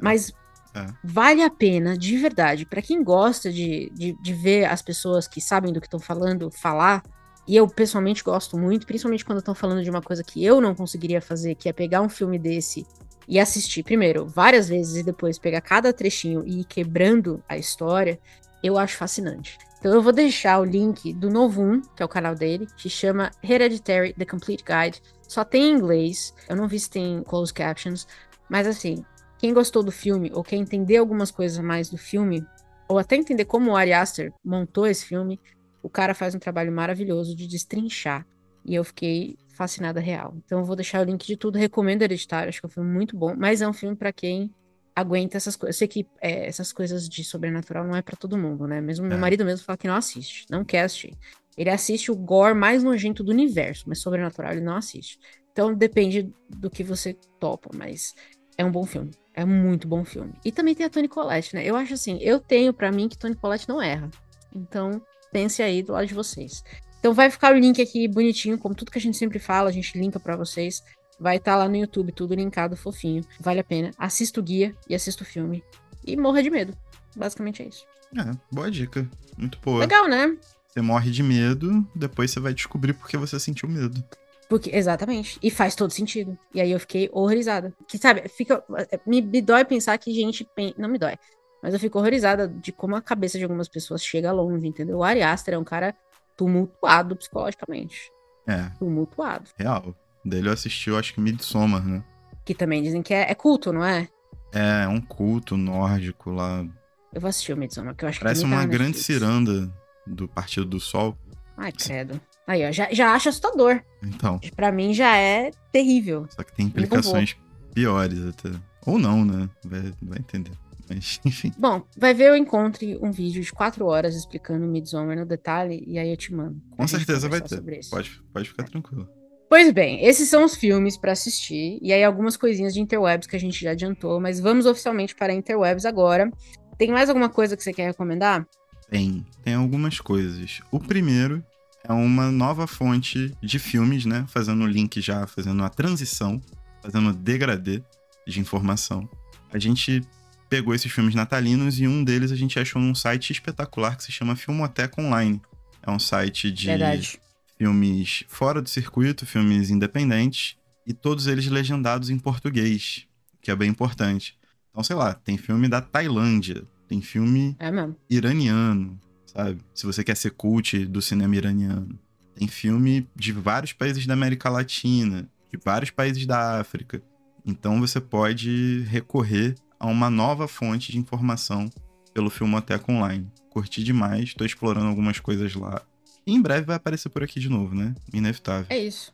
Mas 0.00 0.32
é. 0.76 0.86
Vale 1.02 1.42
a 1.42 1.50
pena, 1.50 1.96
de 1.96 2.16
verdade, 2.18 2.66
para 2.66 2.82
quem 2.82 3.02
gosta 3.02 3.50
de, 3.50 3.90
de, 3.94 4.12
de, 4.20 4.34
ver 4.34 4.66
as 4.66 4.82
pessoas 4.82 5.26
que 5.26 5.40
sabem 5.40 5.72
do 5.72 5.80
que 5.80 5.86
estão 5.86 5.98
falando 5.98 6.50
falar, 6.50 7.02
e 7.48 7.56
eu 7.56 7.66
pessoalmente 7.66 8.22
gosto 8.22 8.58
muito, 8.58 8.86
principalmente 8.86 9.24
quando 9.24 9.38
estão 9.38 9.54
falando 9.54 9.82
de 9.82 9.88
uma 9.88 10.02
coisa 10.02 10.22
que 10.22 10.44
eu 10.44 10.60
não 10.60 10.74
conseguiria 10.74 11.22
fazer, 11.22 11.54
que 11.54 11.68
é 11.68 11.72
pegar 11.72 12.02
um 12.02 12.08
filme 12.08 12.38
desse 12.38 12.86
e 13.28 13.40
assistir 13.40 13.82
primeiro 13.82 14.26
várias 14.26 14.68
vezes 14.68 14.96
e 14.96 15.02
depois 15.02 15.38
pegar 15.38 15.60
cada 15.60 15.92
trechinho 15.92 16.44
e 16.46 16.60
ir 16.60 16.64
quebrando 16.64 17.42
a 17.48 17.56
história, 17.56 18.20
eu 18.62 18.78
acho 18.78 18.96
fascinante. 18.96 19.58
Então 19.78 19.92
eu 19.92 20.02
vou 20.02 20.12
deixar 20.12 20.60
o 20.60 20.64
link 20.64 21.12
do 21.12 21.30
Novum, 21.30 21.80
que 21.80 22.02
é 22.02 22.04
o 22.04 22.08
canal 22.08 22.34
dele, 22.34 22.66
que 22.76 22.88
chama 22.88 23.30
Hereditary 23.42 24.12
The 24.12 24.24
Complete 24.24 24.64
Guide 24.64 25.02
Só 25.28 25.44
tem 25.44 25.70
em 25.70 25.74
inglês. 25.74 26.34
Eu 26.48 26.56
não 26.56 26.68
vi 26.68 26.78
se 26.78 26.90
tem 26.90 27.22
closed 27.22 27.54
captions. 27.54 28.06
Mas 28.48 28.66
assim, 28.66 29.04
quem 29.38 29.52
gostou 29.52 29.82
do 29.82 29.92
filme, 29.92 30.30
ou 30.32 30.42
quer 30.42 30.56
entender 30.56 30.96
algumas 30.96 31.30
coisas 31.30 31.58
mais 31.58 31.90
do 31.90 31.96
filme, 31.96 32.44
ou 32.88 32.98
até 32.98 33.16
entender 33.16 33.44
como 33.44 33.72
o 33.72 33.76
Ari 33.76 33.92
Aster 33.92 34.32
montou 34.44 34.86
esse 34.86 35.04
filme, 35.04 35.40
o 35.82 35.88
cara 35.88 36.14
faz 36.14 36.34
um 36.34 36.38
trabalho 36.38 36.72
maravilhoso 36.72 37.34
de 37.34 37.46
destrinchar. 37.46 38.26
E 38.64 38.74
eu 38.74 38.82
fiquei 38.82 39.36
fascinada 39.54 40.00
real. 40.00 40.34
Então 40.44 40.58
eu 40.58 40.64
vou 40.64 40.74
deixar 40.74 41.00
o 41.00 41.04
link 41.04 41.24
de 41.24 41.36
tudo. 41.36 41.56
Recomendo 41.56 42.02
Hereditário, 42.02 42.48
acho 42.48 42.60
que 42.60 42.66
é 42.66 42.68
um 42.68 42.70
filme 42.70 42.90
muito 42.90 43.16
bom. 43.16 43.34
Mas 43.36 43.62
é 43.62 43.68
um 43.68 43.72
filme 43.72 43.94
para 43.94 44.12
quem 44.12 44.50
aguenta 44.94 45.36
essas 45.36 45.54
coisas. 45.54 45.76
Eu 45.76 45.78
sei 45.78 45.88
que 45.88 46.06
é, 46.20 46.46
essas 46.48 46.72
coisas 46.72 47.08
de 47.08 47.22
sobrenatural 47.22 47.86
não 47.86 47.94
é 47.94 48.02
para 48.02 48.16
todo 48.16 48.36
mundo, 48.36 48.66
né? 48.66 48.80
Mesmo 48.80 49.06
é. 49.06 49.08
meu 49.10 49.18
marido 49.18 49.44
mesmo 49.44 49.64
fala 49.64 49.76
que 49.76 49.86
não 49.86 49.94
assiste, 49.94 50.46
não 50.50 50.64
quer 50.64 50.82
assistir. 50.82 51.16
Ele 51.56 51.70
assiste 51.70 52.10
o 52.10 52.16
gore 52.16 52.54
mais 52.54 52.82
nojento 52.82 53.22
do 53.22 53.30
universo, 53.30 53.84
mas 53.86 54.00
sobrenatural 54.00 54.52
ele 54.52 54.60
não 54.60 54.76
assiste. 54.76 55.18
Então 55.52 55.72
depende 55.72 56.30
do 56.50 56.68
que 56.68 56.82
você 56.82 57.14
topa, 57.38 57.70
mas 57.74 58.14
é 58.56 58.64
um 58.64 58.70
bom 58.70 58.84
filme. 58.84 59.10
É 59.34 59.44
um 59.44 59.48
muito 59.48 59.86
bom 59.86 60.04
filme. 60.04 60.32
E 60.44 60.50
também 60.50 60.74
tem 60.74 60.86
a 60.86 60.90
Toni 60.90 61.08
Collette, 61.08 61.54
né? 61.54 61.64
Eu 61.64 61.76
acho 61.76 61.94
assim, 61.94 62.18
eu 62.20 62.40
tenho 62.40 62.72
para 62.72 62.90
mim 62.90 63.08
que 63.08 63.18
Toni 63.18 63.34
Collette 63.34 63.68
não 63.68 63.82
erra. 63.82 64.10
Então, 64.54 65.02
pense 65.30 65.62
aí 65.62 65.82
do 65.82 65.92
lado 65.92 66.06
de 66.06 66.14
vocês. 66.14 66.64
Então 66.98 67.12
vai 67.12 67.30
ficar 67.30 67.54
o 67.54 67.58
link 67.58 67.80
aqui 67.80 68.08
bonitinho, 68.08 68.58
como 68.58 68.74
tudo 68.74 68.90
que 68.90 68.98
a 68.98 69.00
gente 69.00 69.16
sempre 69.16 69.38
fala, 69.38 69.68
a 69.68 69.72
gente 69.72 69.98
linka 69.98 70.18
para 70.18 70.36
vocês. 70.36 70.82
Vai 71.20 71.36
estar 71.36 71.52
tá 71.52 71.58
lá 71.58 71.68
no 71.68 71.76
YouTube, 71.76 72.12
tudo 72.12 72.34
linkado, 72.34 72.76
fofinho. 72.76 73.22
Vale 73.40 73.60
a 73.60 73.64
pena. 73.64 73.90
Assista 73.98 74.40
o 74.40 74.42
guia 74.42 74.74
e 74.88 74.94
assista 74.94 75.22
o 75.22 75.26
filme. 75.26 75.62
E 76.04 76.16
morra 76.16 76.42
de 76.42 76.50
medo. 76.50 76.76
Basicamente 77.14 77.62
é 77.62 77.68
isso. 77.68 77.86
É, 78.16 78.32
boa 78.50 78.70
dica. 78.70 79.08
Muito 79.36 79.58
boa. 79.62 79.80
Legal, 79.80 80.08
né? 80.08 80.36
Você 80.68 80.80
morre 80.80 81.10
de 81.10 81.22
medo, 81.22 81.86
depois 81.94 82.30
você 82.30 82.40
vai 82.40 82.52
descobrir 82.52 82.92
porque 82.92 83.16
você 83.16 83.38
sentiu 83.40 83.68
medo. 83.68 84.02
Porque, 84.48 84.70
exatamente. 84.74 85.38
E 85.42 85.50
faz 85.50 85.74
todo 85.74 85.90
sentido. 85.90 86.38
E 86.54 86.60
aí 86.60 86.70
eu 86.70 86.78
fiquei 86.78 87.10
horrorizada. 87.12 87.74
Que, 87.88 87.98
sabe, 87.98 88.28
fica. 88.28 88.62
Me, 89.04 89.20
me 89.20 89.42
dói 89.42 89.64
pensar 89.64 89.96
que 89.98 90.12
gente. 90.12 90.46
Não 90.78 90.88
me 90.88 90.98
dói. 90.98 91.16
Mas 91.62 91.74
eu 91.74 91.80
fico 91.80 91.98
horrorizada 91.98 92.46
de 92.46 92.70
como 92.70 92.94
a 92.94 93.02
cabeça 93.02 93.38
de 93.38 93.44
algumas 93.44 93.68
pessoas 93.68 94.04
chega 94.04 94.30
longe, 94.30 94.66
entendeu? 94.66 94.98
O 94.98 95.02
Ari 95.02 95.22
Aster 95.22 95.54
é 95.54 95.58
um 95.58 95.64
cara 95.64 95.94
tumultuado 96.36 97.16
psicologicamente. 97.16 98.10
É. 98.46 98.70
Tumultuado. 98.78 99.50
Real. 99.56 99.94
Dele 100.24 100.48
eu 100.48 100.52
assisti, 100.52 100.90
eu 100.90 100.98
acho 100.98 101.14
que 101.14 101.20
Midsommar, 101.20 101.84
né? 101.84 102.04
Que 102.44 102.54
também 102.54 102.82
dizem 102.82 103.02
que 103.02 103.14
é, 103.14 103.30
é 103.30 103.34
culto, 103.34 103.72
não 103.72 103.84
é? 103.84 104.08
É, 104.52 104.84
é 104.84 104.88
um 104.88 105.00
culto 105.00 105.56
nórdico 105.56 106.30
lá. 106.30 106.64
Eu 107.12 107.20
vou 107.20 107.28
assistir 107.28 107.52
o 107.52 107.56
Midsommar, 107.56 107.94
que 107.94 108.04
eu 108.04 108.08
acho 108.08 108.20
Parece 108.20 108.44
que 108.44 108.48
Parece 108.48 108.64
uma 108.64 108.70
grande 108.70 108.98
ciranda 108.98 109.72
do 110.06 110.28
Partido 110.28 110.66
do 110.66 110.78
Sol. 110.78 111.16
Ai, 111.56 111.72
credo. 111.72 112.20
Aí, 112.46 112.64
ó, 112.66 112.70
já, 112.70 112.88
já 112.92 113.12
acho 113.12 113.28
assustador. 113.28 113.82
Então. 114.02 114.38
Pra 114.54 114.70
mim 114.70 114.94
já 114.94 115.16
é 115.16 115.50
terrível. 115.72 116.26
Só 116.30 116.42
que 116.42 116.54
tem 116.54 116.66
implicações 116.66 117.36
piores 117.74 118.24
até. 118.26 118.50
Ou 118.86 118.98
não, 118.98 119.24
né? 119.24 119.48
Vai, 119.64 119.92
vai 120.00 120.18
entender. 120.18 120.52
Mas, 120.88 121.20
enfim. 121.26 121.52
Bom, 121.58 121.82
vai 121.96 122.14
ver 122.14 122.28
eu 122.28 122.36
encontre 122.36 122.96
um 123.02 123.10
vídeo 123.10 123.42
de 123.42 123.52
quatro 123.52 123.86
horas 123.86 124.14
explicando 124.14 124.66
Midsommar 124.66 125.16
no 125.16 125.26
detalhe 125.26 125.82
e 125.86 125.98
aí 125.98 126.10
eu 126.10 126.16
te 126.16 126.32
mando. 126.32 126.60
Com 126.70 126.86
certeza 126.86 127.28
vai 127.28 127.40
ter. 127.40 127.60
Pode, 127.90 128.22
pode 128.32 128.48
ficar 128.48 128.64
tranquilo. 128.64 129.08
Pois 129.48 129.72
bem, 129.72 130.04
esses 130.04 130.28
são 130.28 130.44
os 130.44 130.56
filmes 130.56 130.96
para 130.96 131.12
assistir. 131.12 131.78
E 131.80 131.92
aí 131.92 132.02
algumas 132.02 132.36
coisinhas 132.36 132.74
de 132.74 132.80
interwebs 132.80 133.26
que 133.26 133.36
a 133.36 133.40
gente 133.40 133.60
já 133.60 133.72
adiantou, 133.72 134.20
mas 134.20 134.40
vamos 134.40 134.66
oficialmente 134.66 135.14
para 135.14 135.32
interwebs 135.32 135.84
agora. 135.84 136.30
Tem 136.78 136.90
mais 136.90 137.08
alguma 137.08 137.28
coisa 137.28 137.56
que 137.56 137.62
você 137.62 137.72
quer 137.72 137.86
recomendar? 137.86 138.46
Tem, 138.90 139.24
tem 139.42 139.54
algumas 139.54 140.00
coisas. 140.00 140.60
O 140.70 140.78
primeiro 140.78 141.44
é 141.88 141.92
uma 141.92 142.30
nova 142.30 142.66
fonte 142.66 143.36
de 143.42 143.58
filmes, 143.58 144.04
né? 144.04 144.24
Fazendo 144.28 144.64
o 144.64 144.66
link 144.66 145.00
já, 145.00 145.26
fazendo 145.26 145.62
a 145.62 145.68
transição, 145.68 146.40
fazendo 146.82 147.10
o 147.10 147.12
degradê 147.12 147.82
de 148.26 148.40
informação. 148.40 149.08
A 149.52 149.58
gente 149.58 150.02
pegou 150.48 150.74
esses 150.74 150.90
filmes 150.90 151.14
natalinos 151.14 151.78
e 151.80 151.86
um 151.86 152.04
deles 152.04 152.32
a 152.32 152.36
gente 152.36 152.58
achou 152.58 152.80
num 152.80 152.94
site 152.94 153.32
espetacular 153.32 153.96
que 153.96 154.04
se 154.04 154.12
chama 154.12 154.36
Filmoteca 154.36 155.00
Online. 155.00 155.40
É 155.82 155.90
um 155.90 155.98
site 155.98 156.50
de 156.50 156.66
Verdade 156.66 157.20
filmes 157.56 158.24
fora 158.28 158.60
do 158.60 158.68
circuito, 158.68 159.26
filmes 159.26 159.70
independentes, 159.70 160.56
e 160.86 160.92
todos 160.92 161.26
eles 161.26 161.46
legendados 161.46 162.10
em 162.10 162.18
português, 162.18 163.06
que 163.42 163.50
é 163.50 163.56
bem 163.56 163.70
importante. 163.70 164.38
Então, 164.70 164.84
sei 164.84 164.94
lá, 164.94 165.14
tem 165.14 165.36
filme 165.36 165.68
da 165.68 165.80
Tailândia, 165.80 166.64
tem 166.86 167.00
filme 167.00 167.56
é 167.58 167.70
iraniano, 168.08 169.00
sabe? 169.36 169.60
Se 169.74 169.84
você 169.84 170.02
quer 170.02 170.16
ser 170.16 170.30
cult 170.30 170.86
do 170.86 171.02
cinema 171.02 171.36
iraniano. 171.36 171.98
Tem 172.34 172.48
filme 172.48 173.08
de 173.14 173.32
vários 173.32 173.72
países 173.72 174.06
da 174.06 174.14
América 174.14 174.48
Latina, 174.50 175.28
de 175.52 175.58
vários 175.62 175.90
países 175.90 176.26
da 176.26 176.60
África. 176.60 177.02
Então 177.44 177.80
você 177.80 178.00
pode 178.00 178.82
recorrer 178.88 179.54
a 179.78 179.86
uma 179.86 180.10
nova 180.10 180.48
fonte 180.48 180.92
de 180.92 180.98
informação 180.98 181.70
pelo 182.12 182.30
Filmoteca 182.30 182.90
Online. 182.90 183.30
Curti 183.50 183.82
demais, 183.82 184.24
estou 184.24 184.46
explorando 184.46 184.86
algumas 184.86 185.18
coisas 185.20 185.54
lá. 185.54 185.80
E 186.26 186.34
em 186.34 186.42
breve 186.42 186.66
vai 186.66 186.76
aparecer 186.76 187.08
por 187.08 187.22
aqui 187.22 187.38
de 187.38 187.48
novo, 187.48 187.74
né? 187.74 187.94
Inevitável. 188.12 188.66
É 188.68 188.78
isso. 188.78 189.12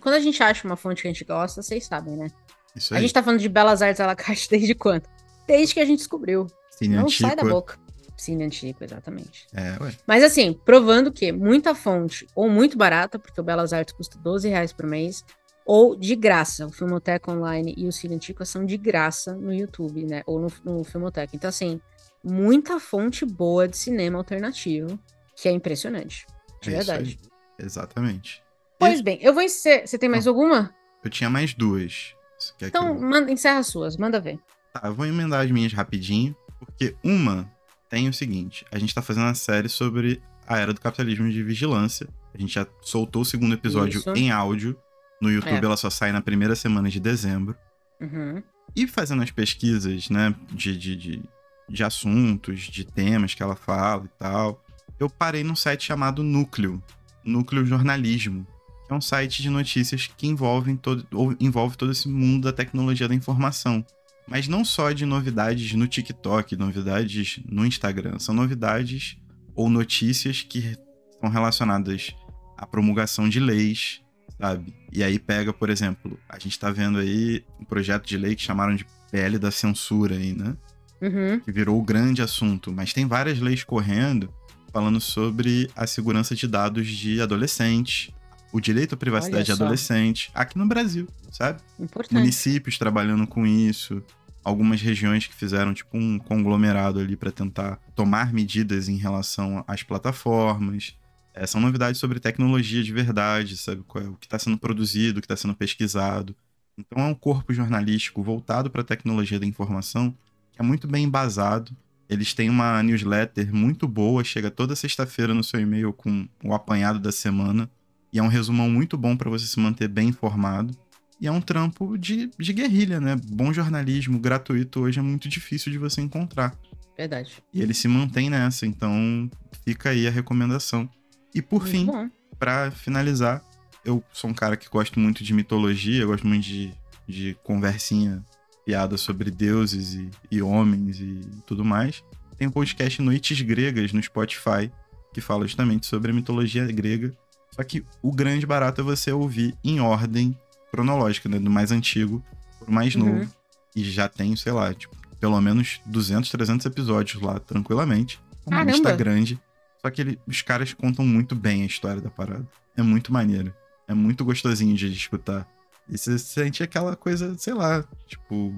Quando 0.00 0.16
a 0.16 0.20
gente 0.20 0.42
acha 0.42 0.66
uma 0.66 0.76
fonte 0.76 1.02
que 1.02 1.08
a 1.08 1.12
gente 1.12 1.24
gosta, 1.24 1.62
vocês 1.62 1.84
sabem, 1.86 2.16
né? 2.16 2.28
Isso 2.74 2.92
aí. 2.92 2.98
A 2.98 3.00
gente 3.00 3.14
tá 3.14 3.22
falando 3.22 3.40
de 3.40 3.48
Belas 3.48 3.80
Artes 3.80 4.00
à 4.00 4.06
la 4.06 4.16
carte 4.16 4.50
desde 4.50 4.74
quando? 4.74 5.04
Desde 5.46 5.72
que 5.72 5.80
a 5.80 5.84
gente 5.84 5.98
descobriu. 5.98 6.46
Não 6.82 7.04
antigo. 7.04 7.28
sai 7.28 7.36
da 7.36 7.44
boca. 7.44 7.78
Cine 8.18 8.44
antigo, 8.44 8.82
exatamente. 8.82 9.46
É, 9.54 9.80
ué. 9.80 9.94
Mas 10.06 10.24
assim, 10.24 10.52
provando 10.52 11.12
que 11.12 11.30
muita 11.30 11.74
fonte, 11.74 12.26
ou 12.34 12.50
muito 12.50 12.76
barata, 12.76 13.18
porque 13.18 13.40
o 13.40 13.44
Belas 13.44 13.72
Artes 13.72 13.94
custa 13.94 14.18
12 14.18 14.48
reais 14.48 14.72
por 14.72 14.86
mês, 14.86 15.24
ou 15.64 15.94
de 15.94 16.16
graça. 16.16 16.66
O 16.66 16.72
Filmoteca 16.72 17.30
Online 17.30 17.74
e 17.76 17.86
o 17.86 17.92
Cine 17.92 18.16
Antigo 18.16 18.44
são 18.44 18.64
de 18.64 18.76
graça 18.76 19.36
no 19.36 19.52
YouTube, 19.52 20.04
né? 20.04 20.22
Ou 20.26 20.40
no, 20.40 20.52
no 20.64 20.82
Filmoteca. 20.82 21.36
Então, 21.36 21.48
assim, 21.48 21.80
muita 22.24 22.80
fonte 22.80 23.24
boa 23.24 23.68
de 23.68 23.76
cinema 23.76 24.18
alternativo, 24.18 24.98
que 25.36 25.48
é 25.48 25.52
impressionante. 25.52 26.26
De 26.60 26.74
é 26.74 26.78
verdade. 26.78 27.20
Exatamente. 27.58 28.42
Pois 28.78 29.00
e... 29.00 29.02
bem, 29.02 29.18
eu 29.20 29.32
vou 29.32 29.42
encerrar. 29.42 29.86
Você 29.86 29.98
tem 29.98 30.08
mais 30.08 30.26
ah, 30.26 30.30
alguma? 30.30 30.74
Eu 31.04 31.10
tinha 31.10 31.30
mais 31.30 31.54
duas. 31.54 32.14
Então, 32.60 32.88
eu... 32.88 33.00
manda, 33.00 33.30
encerra 33.30 33.58
as 33.58 33.66
suas, 33.68 33.96
manda 33.96 34.20
ver. 34.20 34.40
Tá, 34.72 34.82
eu 34.84 34.94
vou 34.94 35.06
emendar 35.06 35.44
as 35.44 35.50
minhas 35.50 35.72
rapidinho, 35.72 36.36
porque 36.58 36.96
uma 37.04 37.50
tem 37.88 38.08
o 38.08 38.12
seguinte: 38.12 38.64
a 38.70 38.78
gente 38.78 38.94
tá 38.94 39.02
fazendo 39.02 39.24
uma 39.24 39.34
série 39.34 39.68
sobre 39.68 40.20
a 40.46 40.58
era 40.58 40.72
do 40.72 40.80
capitalismo 40.80 41.30
de 41.30 41.42
vigilância. 41.42 42.08
A 42.34 42.38
gente 42.38 42.54
já 42.54 42.66
soltou 42.80 43.22
o 43.22 43.24
segundo 43.24 43.54
episódio 43.54 43.98
Isso. 43.98 44.12
em 44.14 44.30
áudio. 44.30 44.76
No 45.20 45.30
YouTube 45.30 45.62
é. 45.62 45.64
ela 45.64 45.76
só 45.76 45.90
sai 45.90 46.12
na 46.12 46.20
primeira 46.20 46.54
semana 46.54 46.88
de 46.88 47.00
dezembro. 47.00 47.56
Uhum. 48.00 48.42
E 48.76 48.86
fazendo 48.86 49.22
as 49.22 49.30
pesquisas, 49.30 50.08
né, 50.08 50.32
de, 50.50 50.76
de, 50.78 50.94
de, 50.94 51.22
de 51.68 51.84
assuntos, 51.84 52.60
de 52.60 52.84
temas 52.84 53.34
que 53.34 53.42
ela 53.42 53.56
fala 53.56 54.04
e 54.04 54.18
tal 54.18 54.62
eu 54.98 55.08
parei 55.08 55.44
num 55.44 55.54
site 55.54 55.84
chamado 55.84 56.22
Núcleo, 56.22 56.82
Núcleo 57.24 57.64
Jornalismo, 57.64 58.46
que 58.86 58.92
é 58.92 58.96
um 58.96 59.00
site 59.00 59.42
de 59.42 59.50
notícias 59.50 60.06
que 60.06 60.26
envolve 60.26 60.76
todo, 60.76 61.06
envolve 61.38 61.76
todo 61.76 61.92
esse 61.92 62.08
mundo 62.08 62.44
da 62.44 62.52
tecnologia 62.52 63.08
da 63.08 63.14
informação. 63.14 63.84
Mas 64.28 64.46
não 64.46 64.64
só 64.64 64.92
de 64.92 65.06
novidades 65.06 65.72
no 65.72 65.86
TikTok, 65.86 66.56
novidades 66.56 67.40
no 67.48 67.64
Instagram, 67.64 68.18
são 68.18 68.34
novidades 68.34 69.16
ou 69.54 69.70
notícias 69.70 70.42
que 70.42 70.76
são 71.20 71.30
relacionadas 71.30 72.14
à 72.56 72.66
promulgação 72.66 73.28
de 73.28 73.40
leis, 73.40 74.02
sabe? 74.38 74.74
E 74.92 75.02
aí 75.02 75.18
pega, 75.18 75.52
por 75.52 75.70
exemplo, 75.70 76.18
a 76.28 76.38
gente 76.38 76.58
tá 76.58 76.70
vendo 76.70 76.98
aí 76.98 77.44
um 77.58 77.64
projeto 77.64 78.06
de 78.06 78.16
lei 78.16 78.36
que 78.36 78.42
chamaram 78.42 78.74
de 78.74 78.86
PL 79.10 79.38
da 79.38 79.50
censura 79.50 80.14
aí, 80.14 80.32
né? 80.32 80.56
Uhum. 81.00 81.40
Que 81.40 81.50
virou 81.50 81.78
o 81.78 81.82
grande 81.82 82.20
assunto. 82.20 82.72
Mas 82.72 82.92
tem 82.92 83.06
várias 83.06 83.38
leis 83.40 83.64
correndo 83.64 84.32
falando 84.72 85.00
sobre 85.00 85.70
a 85.74 85.86
segurança 85.86 86.34
de 86.34 86.46
dados 86.46 86.86
de 86.86 87.20
adolescentes, 87.20 88.12
o 88.52 88.60
direito 88.60 88.94
à 88.94 88.98
privacidade 88.98 89.46
de 89.46 89.52
adolescente, 89.52 90.30
aqui 90.34 90.58
no 90.58 90.66
Brasil, 90.66 91.06
sabe? 91.30 91.60
Importante. 91.78 92.14
Municípios 92.14 92.78
trabalhando 92.78 93.26
com 93.26 93.46
isso, 93.46 94.02
algumas 94.44 94.80
regiões 94.80 95.26
que 95.26 95.34
fizeram 95.34 95.74
tipo 95.74 95.96
um 95.96 96.18
conglomerado 96.18 97.00
ali 97.00 97.16
para 97.16 97.30
tentar 97.30 97.78
tomar 97.94 98.32
medidas 98.32 98.88
em 98.88 98.96
relação 98.96 99.64
às 99.66 99.82
plataformas. 99.82 100.96
É, 101.34 101.46
são 101.46 101.60
novidades 101.60 102.00
sobre 102.00 102.18
tecnologia 102.18 102.82
de 102.82 102.92
verdade, 102.92 103.56
sabe? 103.56 103.84
É 103.96 103.98
o 104.00 104.16
que 104.16 104.26
está 104.26 104.38
sendo 104.38 104.58
produzido, 104.58 105.18
o 105.18 105.22
que 105.22 105.26
está 105.26 105.36
sendo 105.36 105.54
pesquisado. 105.54 106.34
Então 106.76 107.04
é 107.04 107.06
um 107.06 107.14
corpo 107.14 107.52
jornalístico 107.52 108.22
voltado 108.22 108.70
para 108.70 108.82
a 108.82 108.84
tecnologia 108.84 109.38
da 109.38 109.46
informação 109.46 110.14
que 110.52 110.60
é 110.60 110.64
muito 110.64 110.88
bem 110.88 111.04
embasado 111.04 111.76
eles 112.08 112.32
têm 112.32 112.48
uma 112.48 112.82
newsletter 112.82 113.54
muito 113.54 113.86
boa, 113.86 114.24
chega 114.24 114.50
toda 114.50 114.74
sexta-feira 114.74 115.34
no 115.34 115.44
seu 115.44 115.60
e-mail 115.60 115.92
com 115.92 116.26
o 116.42 116.54
apanhado 116.54 116.98
da 116.98 117.12
semana. 117.12 117.70
E 118.10 118.18
é 118.18 118.22
um 118.22 118.28
resumão 118.28 118.70
muito 118.70 118.96
bom 118.96 119.14
para 119.14 119.28
você 119.28 119.46
se 119.46 119.60
manter 119.60 119.88
bem 119.88 120.08
informado. 120.08 120.74
E 121.20 121.26
é 121.26 121.32
um 121.32 121.40
trampo 121.40 121.96
de, 121.98 122.30
de 122.38 122.52
guerrilha, 122.52 123.00
né? 123.00 123.16
Bom 123.30 123.52
jornalismo 123.52 124.18
gratuito 124.18 124.80
hoje 124.80 124.98
é 124.98 125.02
muito 125.02 125.28
difícil 125.28 125.72
de 125.72 125.78
você 125.78 126.00
encontrar. 126.00 126.56
Verdade. 126.96 127.42
E 127.52 127.60
ele 127.60 127.74
se 127.74 127.88
mantém 127.88 128.30
nessa, 128.30 128.66
então 128.66 129.30
fica 129.64 129.90
aí 129.90 130.06
a 130.06 130.10
recomendação. 130.10 130.88
E 131.34 131.42
por 131.42 131.62
muito 131.62 131.70
fim, 131.70 132.10
para 132.38 132.70
finalizar, 132.70 133.42
eu 133.84 134.02
sou 134.12 134.30
um 134.30 134.34
cara 134.34 134.56
que 134.56 134.68
gosto 134.68 134.98
muito 134.98 135.24
de 135.24 135.32
mitologia, 135.32 136.06
gosto 136.06 136.26
muito 136.26 136.44
de, 136.44 136.72
de 137.06 137.36
conversinha, 137.42 138.24
piada 138.64 138.96
sobre 138.96 139.30
deuses 139.30 139.94
e, 139.94 140.10
e 140.30 140.42
homens 140.42 141.00
e 141.00 141.20
tudo 141.46 141.64
mais. 141.64 142.02
Tem 142.36 142.46
um 142.46 142.52
podcast 142.52 143.00
Noites 143.02 143.40
Gregas 143.40 143.92
no 143.92 144.02
Spotify, 144.02 144.70
que 145.12 145.20
fala 145.20 145.46
justamente 145.46 145.86
sobre 145.86 146.10
a 146.10 146.14
mitologia 146.14 146.66
grega. 146.66 147.12
Só 147.50 147.64
que 147.64 147.84
o 148.02 148.12
grande 148.12 148.46
barato 148.46 148.80
é 148.80 148.84
você 148.84 149.10
ouvir 149.10 149.56
em 149.64 149.80
ordem 149.80 150.36
cronológica, 150.70 151.28
né? 151.28 151.38
Do 151.38 151.50
mais 151.50 151.72
antigo 151.72 152.22
pro 152.58 152.72
mais 152.72 152.94
uhum. 152.94 153.04
novo. 153.04 153.32
E 153.74 153.84
já 153.84 154.08
tem, 154.08 154.34
sei 154.36 154.52
lá, 154.52 154.72
tipo, 154.74 154.96
pelo 155.20 155.40
menos 155.40 155.80
200, 155.86 156.30
300 156.30 156.66
episódios 156.66 157.22
lá, 157.22 157.38
tranquilamente. 157.38 158.20
Uma 158.46 158.58
Caramba. 158.58 158.72
lista 158.72 158.96
grande. 158.96 159.40
Só 159.80 159.90
que 159.90 160.00
ele, 160.00 160.20
os 160.26 160.42
caras 160.42 160.72
contam 160.72 161.04
muito 161.04 161.34
bem 161.34 161.62
a 161.62 161.66
história 161.66 162.00
da 162.00 162.10
parada. 162.10 162.46
É 162.76 162.82
muito 162.82 163.12
maneiro. 163.12 163.54
É 163.86 163.94
muito 163.94 164.24
gostosinho 164.24 164.76
de 164.76 164.92
escutar. 164.92 165.46
E 165.88 165.96
você 165.96 166.18
sente 166.18 166.62
aquela 166.62 166.94
coisa, 166.96 167.36
sei 167.38 167.54
lá, 167.54 167.84
tipo. 168.06 168.52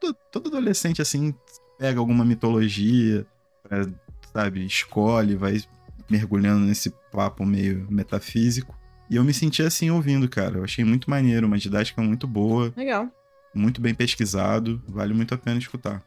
Todo, 0.00 0.16
todo 0.30 0.48
adolescente, 0.48 1.02
assim, 1.02 1.34
pega 1.78 1.98
alguma 1.98 2.24
mitologia, 2.24 3.26
pra, 3.62 3.86
sabe, 4.32 4.64
escolhe, 4.64 5.36
vai 5.36 5.62
mergulhando 6.08 6.66
nesse 6.66 6.90
papo 7.10 7.44
meio 7.44 7.86
metafísico. 7.90 8.76
E 9.08 9.16
eu 9.16 9.24
me 9.24 9.34
senti 9.34 9.62
assim 9.62 9.90
ouvindo, 9.90 10.28
cara. 10.28 10.58
Eu 10.58 10.64
achei 10.64 10.84
muito 10.84 11.10
maneiro, 11.10 11.46
uma 11.46 11.58
didática 11.58 12.02
muito 12.02 12.26
boa. 12.26 12.72
Legal. 12.76 13.08
Muito 13.54 13.80
bem 13.80 13.94
pesquisado, 13.94 14.82
vale 14.88 15.14
muito 15.14 15.34
a 15.34 15.38
pena 15.38 15.58
escutar. 15.58 16.02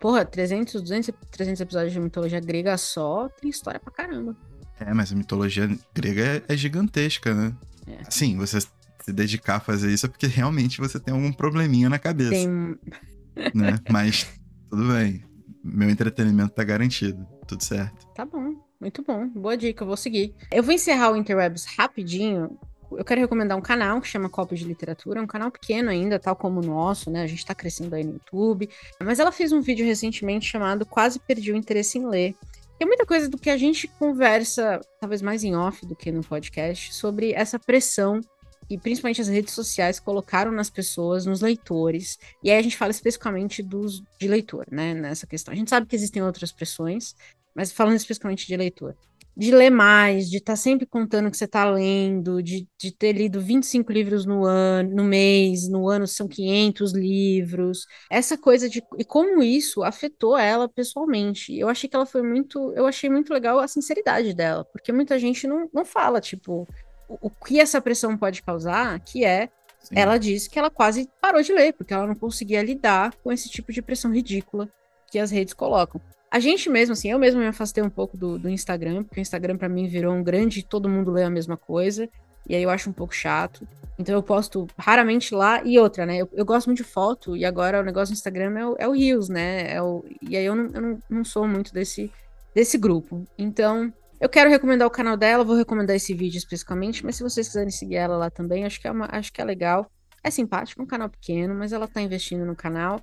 Porra, 0.00 0.24
300, 0.24 0.80
200, 0.80 1.10
300 1.30 1.60
episódios 1.60 1.92
de 1.92 2.00
mitologia 2.00 2.40
grega 2.40 2.76
só, 2.76 3.28
tem 3.28 3.50
história 3.50 3.78
pra 3.78 3.92
caramba. 3.92 4.36
É, 4.80 4.92
mas 4.94 5.12
a 5.12 5.16
mitologia 5.16 5.68
grega 5.94 6.22
é, 6.22 6.42
é 6.48 6.56
gigantesca, 6.56 7.34
né? 7.34 7.54
É. 7.86 8.02
Assim, 8.06 8.36
você 8.36 8.60
se 8.60 9.12
dedicar 9.12 9.56
a 9.56 9.60
fazer 9.60 9.92
isso 9.92 10.06
é 10.06 10.08
porque 10.08 10.26
realmente 10.26 10.78
você 10.80 10.98
tem 10.98 11.14
algum 11.14 11.32
probleminha 11.32 11.88
na 11.88 11.98
cabeça. 11.98 12.30
Tem. 12.30 12.48
Né? 13.54 13.78
Mas 13.90 14.26
tudo 14.68 14.92
bem. 14.92 15.24
Meu 15.64 15.88
entretenimento 15.88 16.50
tá 16.50 16.64
garantido. 16.64 17.26
Tudo 17.46 17.62
certo. 17.62 18.06
Tá 18.14 18.24
bom. 18.24 18.54
Muito 18.80 19.02
bom. 19.02 19.26
Boa 19.28 19.56
dica, 19.56 19.82
eu 19.82 19.86
vou 19.86 19.96
seguir. 19.96 20.34
Eu 20.52 20.62
vou 20.62 20.72
encerrar 20.72 21.10
o 21.10 21.16
Interwebs 21.16 21.64
rapidinho. 21.76 22.58
Eu 22.92 23.04
quero 23.04 23.20
recomendar 23.20 23.58
um 23.58 23.60
canal 23.60 24.00
que 24.00 24.08
chama 24.08 24.30
Copos 24.30 24.58
de 24.58 24.64
Literatura, 24.64 25.20
é 25.20 25.22
um 25.22 25.26
canal 25.26 25.50
pequeno 25.50 25.90
ainda, 25.90 26.18
tal 26.18 26.34
como 26.34 26.60
o 26.60 26.64
nosso, 26.64 27.10
né? 27.10 27.22
A 27.22 27.26
gente 27.26 27.44
tá 27.44 27.54
crescendo 27.54 27.94
aí 27.94 28.04
no 28.04 28.14
YouTube. 28.14 28.70
Mas 29.00 29.18
ela 29.18 29.32
fez 29.32 29.52
um 29.52 29.60
vídeo 29.60 29.84
recentemente 29.84 30.46
chamado 30.46 30.86
Quase 30.86 31.18
Perdi 31.18 31.52
o 31.52 31.56
Interesse 31.56 31.98
em 31.98 32.06
Ler. 32.06 32.34
Tem 32.78 32.86
muita 32.86 33.04
coisa 33.04 33.28
do 33.28 33.36
que 33.36 33.50
a 33.50 33.56
gente 33.56 33.88
conversa, 33.88 34.80
talvez 35.00 35.20
mais 35.20 35.42
em 35.42 35.56
off 35.56 35.84
do 35.84 35.96
que 35.96 36.12
no 36.12 36.22
podcast, 36.22 36.94
sobre 36.94 37.32
essa 37.32 37.58
pressão 37.58 38.20
e 38.70 38.78
principalmente 38.78 39.20
as 39.20 39.28
redes 39.28 39.54
sociais 39.54 39.98
colocaram 39.98 40.52
nas 40.52 40.70
pessoas, 40.70 41.26
nos 41.26 41.40
leitores. 41.40 42.18
E 42.42 42.50
aí 42.50 42.58
a 42.58 42.62
gente 42.62 42.76
fala 42.76 42.90
especificamente 42.90 43.62
dos 43.62 44.02
de 44.20 44.28
leitor, 44.28 44.66
né, 44.70 44.94
nessa 44.94 45.26
questão. 45.26 45.52
A 45.52 45.56
gente 45.56 45.70
sabe 45.70 45.86
que 45.86 45.96
existem 45.96 46.22
outras 46.22 46.52
pressões, 46.52 47.14
mas 47.58 47.72
falando 47.72 47.96
especificamente 47.96 48.46
de 48.46 48.56
leitor. 48.56 48.96
De 49.36 49.50
ler 49.50 49.70
mais, 49.70 50.30
de 50.30 50.36
estar 50.36 50.52
tá 50.52 50.56
sempre 50.56 50.86
contando 50.86 51.28
que 51.28 51.36
você 51.36 51.44
está 51.44 51.68
lendo, 51.68 52.40
de, 52.40 52.68
de 52.78 52.92
ter 52.92 53.12
lido 53.12 53.40
25 53.40 53.90
livros 53.90 54.24
no 54.24 54.44
ano, 54.44 54.94
no 54.94 55.02
mês, 55.02 55.68
no 55.68 55.88
ano 55.88 56.06
são 56.06 56.28
500 56.28 56.92
livros. 56.92 57.84
Essa 58.08 58.38
coisa 58.38 58.68
de. 58.68 58.80
E 58.96 59.04
como 59.04 59.42
isso 59.42 59.82
afetou 59.82 60.38
ela 60.38 60.68
pessoalmente. 60.68 61.56
Eu 61.56 61.68
achei 61.68 61.90
que 61.90 61.96
ela 61.96 62.06
foi 62.06 62.22
muito. 62.22 62.72
Eu 62.76 62.86
achei 62.86 63.10
muito 63.10 63.32
legal 63.32 63.58
a 63.58 63.66
sinceridade 63.66 64.32
dela, 64.34 64.64
porque 64.64 64.92
muita 64.92 65.18
gente 65.18 65.48
não, 65.48 65.68
não 65.74 65.84
fala, 65.84 66.20
tipo, 66.20 66.64
o, 67.08 67.28
que 67.28 67.58
essa 67.58 67.80
pressão 67.80 68.16
pode 68.16 68.40
causar, 68.40 69.00
que 69.00 69.24
é 69.24 69.48
Sim. 69.80 69.94
ela 69.96 70.16
disse 70.16 70.48
que 70.48 70.60
ela 70.60 70.70
quase 70.70 71.10
parou 71.20 71.42
de 71.42 71.52
ler, 71.52 71.72
porque 71.72 71.92
ela 71.92 72.06
não 72.06 72.14
conseguia 72.14 72.62
lidar 72.62 73.12
com 73.16 73.32
esse 73.32 73.48
tipo 73.48 73.72
de 73.72 73.82
pressão 73.82 74.12
ridícula 74.12 74.68
que 75.10 75.18
as 75.18 75.32
redes 75.32 75.54
colocam. 75.54 76.00
A 76.30 76.38
gente 76.38 76.68
mesmo, 76.68 76.92
assim, 76.92 77.10
eu 77.10 77.18
mesmo 77.18 77.40
me 77.40 77.46
afastei 77.46 77.82
um 77.82 77.88
pouco 77.88 78.16
do, 78.16 78.38
do 78.38 78.48
Instagram, 78.48 79.02
porque 79.02 79.20
o 79.20 79.22
Instagram 79.22 79.56
para 79.56 79.68
mim 79.68 79.86
virou 79.88 80.14
um 80.14 80.22
grande 80.22 80.62
todo 80.62 80.88
mundo 80.88 81.10
lê 81.10 81.24
a 81.24 81.30
mesma 81.30 81.56
coisa, 81.56 82.08
e 82.46 82.54
aí 82.54 82.62
eu 82.62 82.70
acho 82.70 82.90
um 82.90 82.92
pouco 82.92 83.14
chato. 83.14 83.66
Então 83.98 84.14
eu 84.14 84.22
posto 84.22 84.66
raramente 84.78 85.34
lá, 85.34 85.62
e 85.64 85.78
outra, 85.78 86.04
né, 86.04 86.18
eu, 86.18 86.28
eu 86.32 86.44
gosto 86.44 86.66
muito 86.66 86.78
de 86.78 86.84
foto, 86.84 87.36
e 87.36 87.44
agora 87.44 87.80
o 87.80 87.84
negócio 87.84 88.14
do 88.14 88.16
Instagram 88.16 88.58
é 88.58 88.66
o, 88.66 88.76
é 88.78 88.88
o 88.88 88.92
Reels, 88.92 89.28
né, 89.28 89.72
é 89.72 89.82
o, 89.82 90.04
e 90.22 90.36
aí 90.36 90.44
eu, 90.44 90.54
não, 90.54 90.66
eu 90.74 90.80
não, 90.80 91.02
não 91.08 91.24
sou 91.24 91.48
muito 91.48 91.72
desse, 91.72 92.12
desse 92.54 92.76
grupo. 92.76 93.26
Então, 93.38 93.92
eu 94.20 94.28
quero 94.28 94.50
recomendar 94.50 94.86
o 94.86 94.90
canal 94.90 95.16
dela, 95.16 95.44
vou 95.44 95.56
recomendar 95.56 95.96
esse 95.96 96.12
vídeo 96.12 96.38
especificamente, 96.38 97.04
mas 97.04 97.16
se 97.16 97.22
vocês 97.22 97.46
quiserem 97.46 97.70
seguir 97.70 97.96
ela 97.96 98.16
lá 98.16 98.30
também, 98.30 98.64
acho 98.64 98.80
que 98.80 98.86
é, 98.86 98.90
uma, 98.90 99.08
acho 99.10 99.32
que 99.32 99.40
é 99.40 99.44
legal. 99.44 99.90
É 100.22 100.30
simpático, 100.30 100.82
um 100.82 100.86
canal 100.86 101.08
pequeno, 101.08 101.54
mas 101.54 101.72
ela 101.72 101.86
tá 101.86 102.02
investindo 102.02 102.44
no 102.44 102.56
canal. 102.56 103.00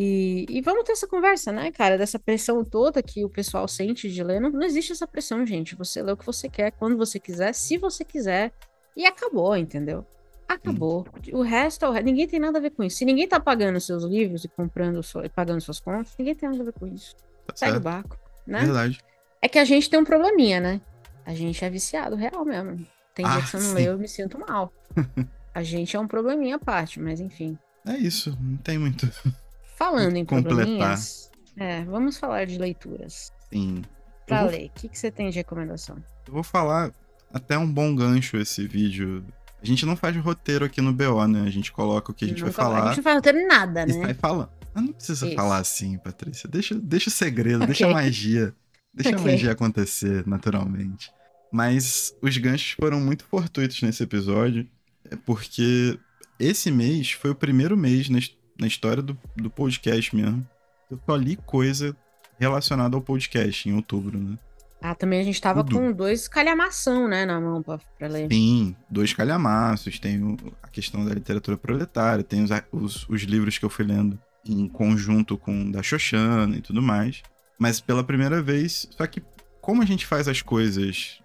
E, 0.00 0.46
e 0.48 0.60
vamos 0.60 0.84
ter 0.84 0.92
essa 0.92 1.08
conversa, 1.08 1.50
né, 1.50 1.72
cara? 1.72 1.98
Dessa 1.98 2.20
pressão 2.20 2.64
toda 2.64 3.02
que 3.02 3.24
o 3.24 3.28
pessoal 3.28 3.66
sente 3.66 4.08
de 4.08 4.22
ler. 4.22 4.40
Não, 4.40 4.48
não 4.48 4.62
existe 4.62 4.92
essa 4.92 5.08
pressão, 5.08 5.44
gente. 5.44 5.74
Você 5.74 6.00
lê 6.00 6.12
o 6.12 6.16
que 6.16 6.24
você 6.24 6.48
quer, 6.48 6.70
quando 6.70 6.96
você 6.96 7.18
quiser, 7.18 7.52
se 7.52 7.76
você 7.76 8.04
quiser. 8.04 8.52
E 8.96 9.04
acabou, 9.04 9.56
entendeu? 9.56 10.06
Acabou. 10.46 11.04
Hum. 11.26 11.38
O 11.38 11.42
resto 11.42 11.84
é 11.84 11.88
o 11.88 11.90
resto. 11.90 12.04
Ninguém 12.04 12.28
tem 12.28 12.38
nada 12.38 12.58
a 12.58 12.60
ver 12.60 12.70
com 12.70 12.84
isso. 12.84 12.98
Se 12.98 13.04
ninguém 13.04 13.26
tá 13.26 13.40
pagando 13.40 13.80
seus 13.80 14.04
livros 14.04 14.44
e 14.44 14.48
comprando 14.48 15.00
e 15.24 15.28
pagando 15.28 15.60
suas 15.60 15.80
contas, 15.80 16.14
ninguém 16.16 16.36
tem 16.36 16.48
nada 16.48 16.62
a 16.62 16.66
ver 16.66 16.74
com 16.74 16.86
isso. 16.86 17.16
Tá 17.48 17.54
Segue 17.56 17.78
o 17.78 17.80
barco, 17.80 18.16
né? 18.46 18.60
Verdade. 18.60 19.00
É 19.42 19.48
que 19.48 19.58
a 19.58 19.64
gente 19.64 19.90
tem 19.90 19.98
um 19.98 20.04
probleminha, 20.04 20.60
né? 20.60 20.80
A 21.26 21.34
gente 21.34 21.64
é 21.64 21.68
viciado 21.68 22.14
real 22.14 22.44
mesmo. 22.44 22.86
Tem 23.16 23.26
ah, 23.26 23.30
dia 23.30 23.42
que 23.42 23.48
você 23.48 23.58
não 23.58 23.74
lê, 23.74 23.88
eu 23.88 23.98
me 23.98 24.06
sinto 24.06 24.38
mal. 24.38 24.72
a 25.52 25.62
gente 25.64 25.96
é 25.96 25.98
um 25.98 26.06
probleminha 26.06 26.54
à 26.54 26.58
parte, 26.60 27.00
mas 27.00 27.18
enfim. 27.18 27.58
É 27.84 27.96
isso, 27.96 28.38
não 28.40 28.56
tem 28.58 28.78
muito. 28.78 29.10
Falando 29.78 30.16
em 30.16 30.24
completar. 30.24 30.98
é, 31.56 31.84
vamos 31.84 32.18
falar 32.18 32.44
de 32.46 32.58
leituras. 32.58 33.32
Sim. 33.48 33.82
Pra 34.26 34.42
vou... 34.42 34.50
ler, 34.50 34.66
o 34.66 34.70
que, 34.70 34.88
que 34.88 34.98
você 34.98 35.08
tem 35.08 35.30
de 35.30 35.36
recomendação? 35.36 36.02
Eu 36.26 36.32
vou 36.32 36.42
falar 36.42 36.92
até 37.32 37.56
um 37.56 37.70
bom 37.70 37.94
gancho 37.94 38.36
esse 38.36 38.66
vídeo. 38.66 39.24
A 39.62 39.64
gente 39.64 39.86
não 39.86 39.96
faz 39.96 40.16
roteiro 40.16 40.64
aqui 40.64 40.80
no 40.80 40.92
BO, 40.92 41.26
né? 41.28 41.42
A 41.42 41.50
gente 41.50 41.70
coloca 41.70 42.10
o 42.10 42.14
que 42.14 42.24
a 42.24 42.28
gente 42.28 42.40
não 42.40 42.46
vai 42.46 42.52
falar. 42.52 42.82
A 42.82 42.86
gente 42.88 42.96
não 42.96 43.04
faz 43.04 43.16
roteiro 43.16 43.46
nada, 43.46 43.86
né? 43.86 43.92
E 43.92 44.02
sai 44.02 44.14
falando. 44.14 44.50
Mas 44.74 44.84
não 44.84 44.92
precisa 44.92 45.26
Isso. 45.26 45.36
falar 45.36 45.58
assim, 45.58 45.96
Patrícia. 45.98 46.48
Deixa, 46.48 46.74
deixa 46.74 47.08
o 47.08 47.12
segredo, 47.12 47.58
okay. 47.62 47.66
deixa 47.66 47.86
a 47.86 47.92
magia. 47.92 48.54
Deixa 48.92 49.10
okay. 49.10 49.22
a 49.22 49.32
magia 49.32 49.52
acontecer 49.52 50.26
naturalmente. 50.26 51.12
Mas 51.52 52.12
os 52.20 52.36
ganchos 52.36 52.72
foram 52.72 53.00
muito 53.00 53.24
fortuitos 53.24 53.80
nesse 53.80 54.02
episódio, 54.02 54.68
é 55.08 55.16
porque 55.16 55.98
esse 56.38 56.70
mês 56.70 57.12
foi 57.12 57.30
o 57.30 57.34
primeiro 57.34 57.76
mês 57.76 58.08
na, 58.58 58.66
história 58.66 59.02
do, 59.02 59.18
do 59.36 59.50
podcast 59.50 60.14
mesmo. 60.14 60.46
Eu 60.90 60.98
só 61.04 61.16
li 61.16 61.36
coisa 61.36 61.96
relacionada 62.38 62.96
ao 62.96 63.02
podcast 63.02 63.68
em 63.68 63.74
outubro, 63.74 64.18
né? 64.18 64.36
Ah, 64.80 64.94
também 64.94 65.20
a 65.20 65.24
gente 65.24 65.40
tava 65.40 65.64
Tudo. 65.64 65.76
com 65.76 65.92
dois 65.92 66.28
calhamação, 66.28 67.08
né, 67.08 67.26
na 67.26 67.40
mão 67.40 67.62
pra, 67.62 67.78
pra 67.98 68.06
ler. 68.06 68.28
Sim, 68.30 68.76
dois 68.88 69.12
calhamaços. 69.12 69.98
Tem 69.98 70.22
o, 70.22 70.36
a 70.62 70.68
questão 70.68 71.04
da 71.04 71.12
literatura 71.12 71.56
proletária, 71.56 72.22
tem 72.22 72.44
os, 72.44 72.50
os, 72.70 73.08
os, 73.08 73.22
livros 73.22 73.58
que 73.58 73.64
eu 73.64 73.70
fui 73.70 73.84
lendo 73.84 74.18
em 74.46 74.68
conjunto 74.68 75.36
com 75.36 75.68
da 75.70 75.82
Xoxana 75.82 76.56
e 76.56 76.60
tudo 76.60 76.80
mais. 76.80 77.22
Mas 77.58 77.80
pela 77.80 78.04
primeira 78.04 78.40
vez, 78.40 78.88
só 78.96 79.04
que 79.06 79.20
como 79.60 79.82
a 79.82 79.84
gente 79.84 80.06
faz 80.06 80.28
as 80.28 80.42
coisas 80.42 81.20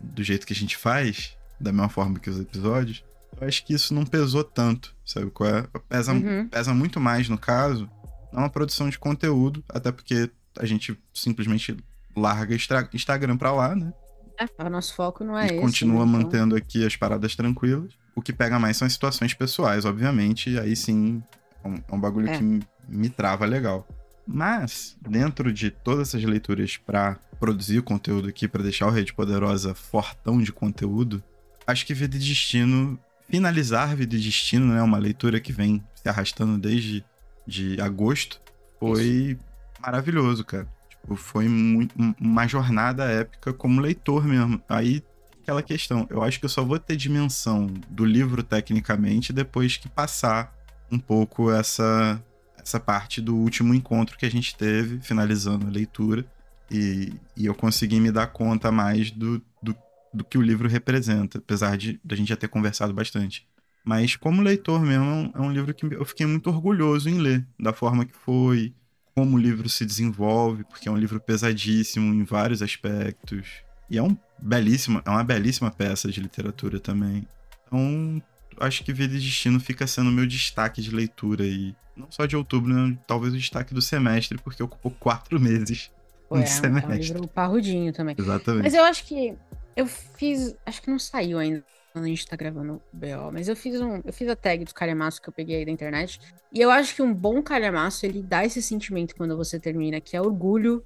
do 0.00 0.22
jeito 0.22 0.46
que 0.46 0.52
a 0.52 0.56
gente 0.56 0.76
faz, 0.76 1.36
da 1.60 1.72
mesma 1.72 1.88
forma 1.88 2.18
que 2.18 2.30
os 2.30 2.40
episódios, 2.40 3.04
eu 3.40 3.48
acho 3.48 3.64
que 3.64 3.74
isso 3.74 3.94
não 3.94 4.04
pesou 4.04 4.44
tanto, 4.44 4.94
sabe 5.04 5.30
qual 5.30 5.48
é? 5.48 5.66
Pesa, 5.88 6.12
uhum. 6.12 6.48
pesa 6.48 6.74
muito 6.74 7.00
mais 7.00 7.28
no 7.28 7.38
caso, 7.38 7.90
uma 8.32 8.48
produção 8.48 8.88
de 8.88 8.98
conteúdo, 8.98 9.64
até 9.68 9.90
porque 9.90 10.30
a 10.58 10.66
gente 10.66 10.98
simplesmente 11.12 11.76
larga 12.16 12.54
Instagram 12.54 13.36
pra 13.36 13.52
lá, 13.52 13.74
né? 13.74 13.92
É, 14.38 14.64
o 14.64 14.70
nosso 14.70 14.94
foco 14.94 15.24
não 15.24 15.38
é 15.38 15.44
e 15.44 15.46
esse. 15.52 15.60
continua 15.60 16.04
né? 16.04 16.12
mantendo 16.12 16.56
aqui 16.56 16.84
as 16.84 16.96
paradas 16.96 17.36
tranquilas. 17.36 17.92
O 18.14 18.22
que 18.22 18.32
pega 18.32 18.58
mais 18.58 18.76
são 18.76 18.86
as 18.86 18.92
situações 18.92 19.34
pessoais, 19.34 19.84
obviamente, 19.84 20.50
e 20.50 20.58
aí 20.58 20.76
sim 20.76 21.22
é 21.64 21.68
um, 21.68 21.76
é 21.76 21.94
um 21.94 22.00
bagulho 22.00 22.28
é. 22.28 22.36
que 22.36 22.42
me, 22.42 22.62
me 22.88 23.08
trava 23.08 23.46
legal. 23.46 23.86
Mas, 24.26 24.96
dentro 25.00 25.52
de 25.52 25.70
todas 25.70 26.08
essas 26.08 26.22
leituras 26.22 26.76
para 26.76 27.18
produzir 27.40 27.82
conteúdo 27.82 28.28
aqui, 28.28 28.46
para 28.46 28.62
deixar 28.62 28.86
o 28.86 28.90
Rede 28.90 29.12
Poderosa 29.12 29.74
fortão 29.74 30.40
de 30.40 30.52
conteúdo, 30.52 31.22
acho 31.66 31.84
que 31.84 31.94
Vida 31.94 32.16
e 32.16 32.18
Destino, 32.18 32.98
finalizar 33.28 33.96
Vida 33.96 34.16
e 34.16 34.20
Destino, 34.20 34.74
né, 34.74 34.82
uma 34.82 34.98
leitura 34.98 35.40
que 35.40 35.52
vem 35.52 35.82
se 35.94 36.08
arrastando 36.08 36.58
desde 36.58 37.04
de 37.46 37.80
agosto, 37.80 38.40
foi 38.78 39.04
Isso. 39.04 39.40
maravilhoso, 39.80 40.44
cara. 40.44 40.68
Tipo, 40.88 41.16
foi 41.16 41.48
muito, 41.48 41.94
uma 42.20 42.46
jornada 42.46 43.04
épica 43.04 43.52
como 43.52 43.80
leitor 43.80 44.24
mesmo. 44.24 44.62
Aí, 44.68 45.02
aquela 45.42 45.62
questão, 45.62 46.06
eu 46.10 46.22
acho 46.22 46.38
que 46.38 46.44
eu 46.44 46.50
só 46.50 46.64
vou 46.64 46.78
ter 46.78 46.96
dimensão 46.96 47.66
do 47.88 48.04
livro 48.04 48.42
tecnicamente 48.42 49.32
depois 49.32 49.76
que 49.76 49.88
passar 49.88 50.54
um 50.90 50.98
pouco 50.98 51.50
essa 51.50 52.22
essa 52.62 52.78
parte 52.78 53.20
do 53.20 53.36
último 53.36 53.74
encontro 53.74 54.16
que 54.16 54.24
a 54.24 54.30
gente 54.30 54.54
teve, 54.54 55.00
finalizando 55.00 55.66
a 55.66 55.70
leitura. 55.70 56.24
E, 56.70 57.12
e 57.36 57.44
eu 57.44 57.54
consegui 57.54 57.98
me 58.00 58.10
dar 58.10 58.28
conta 58.28 58.70
mais 58.70 59.10
do, 59.10 59.42
do 59.60 59.76
do 60.12 60.24
que 60.24 60.36
o 60.36 60.42
livro 60.42 60.68
representa, 60.68 61.38
apesar 61.38 61.76
de 61.76 62.00
a 62.08 62.14
gente 62.14 62.28
já 62.28 62.36
ter 62.36 62.48
conversado 62.48 62.92
bastante. 62.92 63.46
Mas 63.84 64.14
como 64.14 64.42
leitor 64.42 64.80
mesmo, 64.80 65.32
é 65.34 65.40
um 65.40 65.50
livro 65.50 65.74
que 65.74 65.86
eu 65.86 66.04
fiquei 66.04 66.26
muito 66.26 66.48
orgulhoso 66.48 67.08
em 67.08 67.18
ler, 67.18 67.44
da 67.58 67.72
forma 67.72 68.04
que 68.04 68.14
foi, 68.14 68.72
como 69.14 69.36
o 69.36 69.40
livro 69.40 69.68
se 69.68 69.84
desenvolve, 69.84 70.64
porque 70.64 70.88
é 70.88 70.92
um 70.92 70.96
livro 70.96 71.20
pesadíssimo 71.20 72.14
em 72.14 72.24
vários 72.24 72.62
aspectos. 72.62 73.48
E 73.90 73.98
é 73.98 74.02
um 74.02 74.16
belíssima, 74.38 75.02
é 75.04 75.10
uma 75.10 75.24
belíssima 75.24 75.70
peça 75.70 76.10
de 76.10 76.20
literatura 76.20 76.78
também. 76.78 77.26
Então, 77.66 78.22
acho 78.60 78.84
que 78.84 78.92
Vida 78.92 79.14
e 79.14 79.18
Destino 79.18 79.58
fica 79.58 79.86
sendo 79.86 80.10
o 80.10 80.12
meu 80.12 80.26
destaque 80.26 80.80
de 80.80 80.94
leitura 80.94 81.44
aí. 81.44 81.74
Não 81.96 82.10
só 82.10 82.24
de 82.24 82.36
outubro, 82.36 82.72
né? 82.72 82.96
talvez 83.06 83.34
o 83.34 83.36
destaque 83.36 83.74
do 83.74 83.82
semestre, 83.82 84.38
porque 84.38 84.62
ocupou 84.62 84.92
quatro 84.92 85.38
meses. 85.40 85.90
Pô, 86.28 86.38
é, 86.38 86.46
semestre. 86.46 86.92
é 86.92 86.94
um 86.94 86.98
livro 86.98 87.28
parrudinho 87.28 87.92
também. 87.92 88.14
Exatamente. 88.16 88.62
Mas 88.62 88.74
eu 88.74 88.84
acho 88.84 89.04
que 89.04 89.34
eu 89.76 89.86
fiz. 89.86 90.54
Acho 90.64 90.82
que 90.82 90.90
não 90.90 90.98
saiu 90.98 91.38
ainda 91.38 91.64
quando 91.92 92.06
a 92.06 92.08
gente 92.08 92.26
tá 92.26 92.36
gravando 92.36 92.74
o 92.74 92.96
BO, 92.96 93.32
mas 93.32 93.48
eu 93.48 93.56
fiz 93.56 93.80
um. 93.80 94.00
Eu 94.04 94.12
fiz 94.12 94.28
a 94.28 94.36
tag 94.36 94.64
dos 94.64 94.72
calhamaços 94.72 95.20
que 95.20 95.28
eu 95.28 95.32
peguei 95.32 95.56
aí 95.56 95.64
da 95.64 95.70
internet. 95.70 96.20
E 96.52 96.60
eu 96.60 96.70
acho 96.70 96.94
que 96.94 97.02
um 97.02 97.12
bom 97.12 97.42
calhamaço, 97.42 98.06
ele 98.06 98.22
dá 98.22 98.44
esse 98.44 98.62
sentimento 98.62 99.14
quando 99.14 99.36
você 99.36 99.58
termina, 99.58 100.00
que 100.00 100.16
é 100.16 100.20
orgulho 100.20 100.84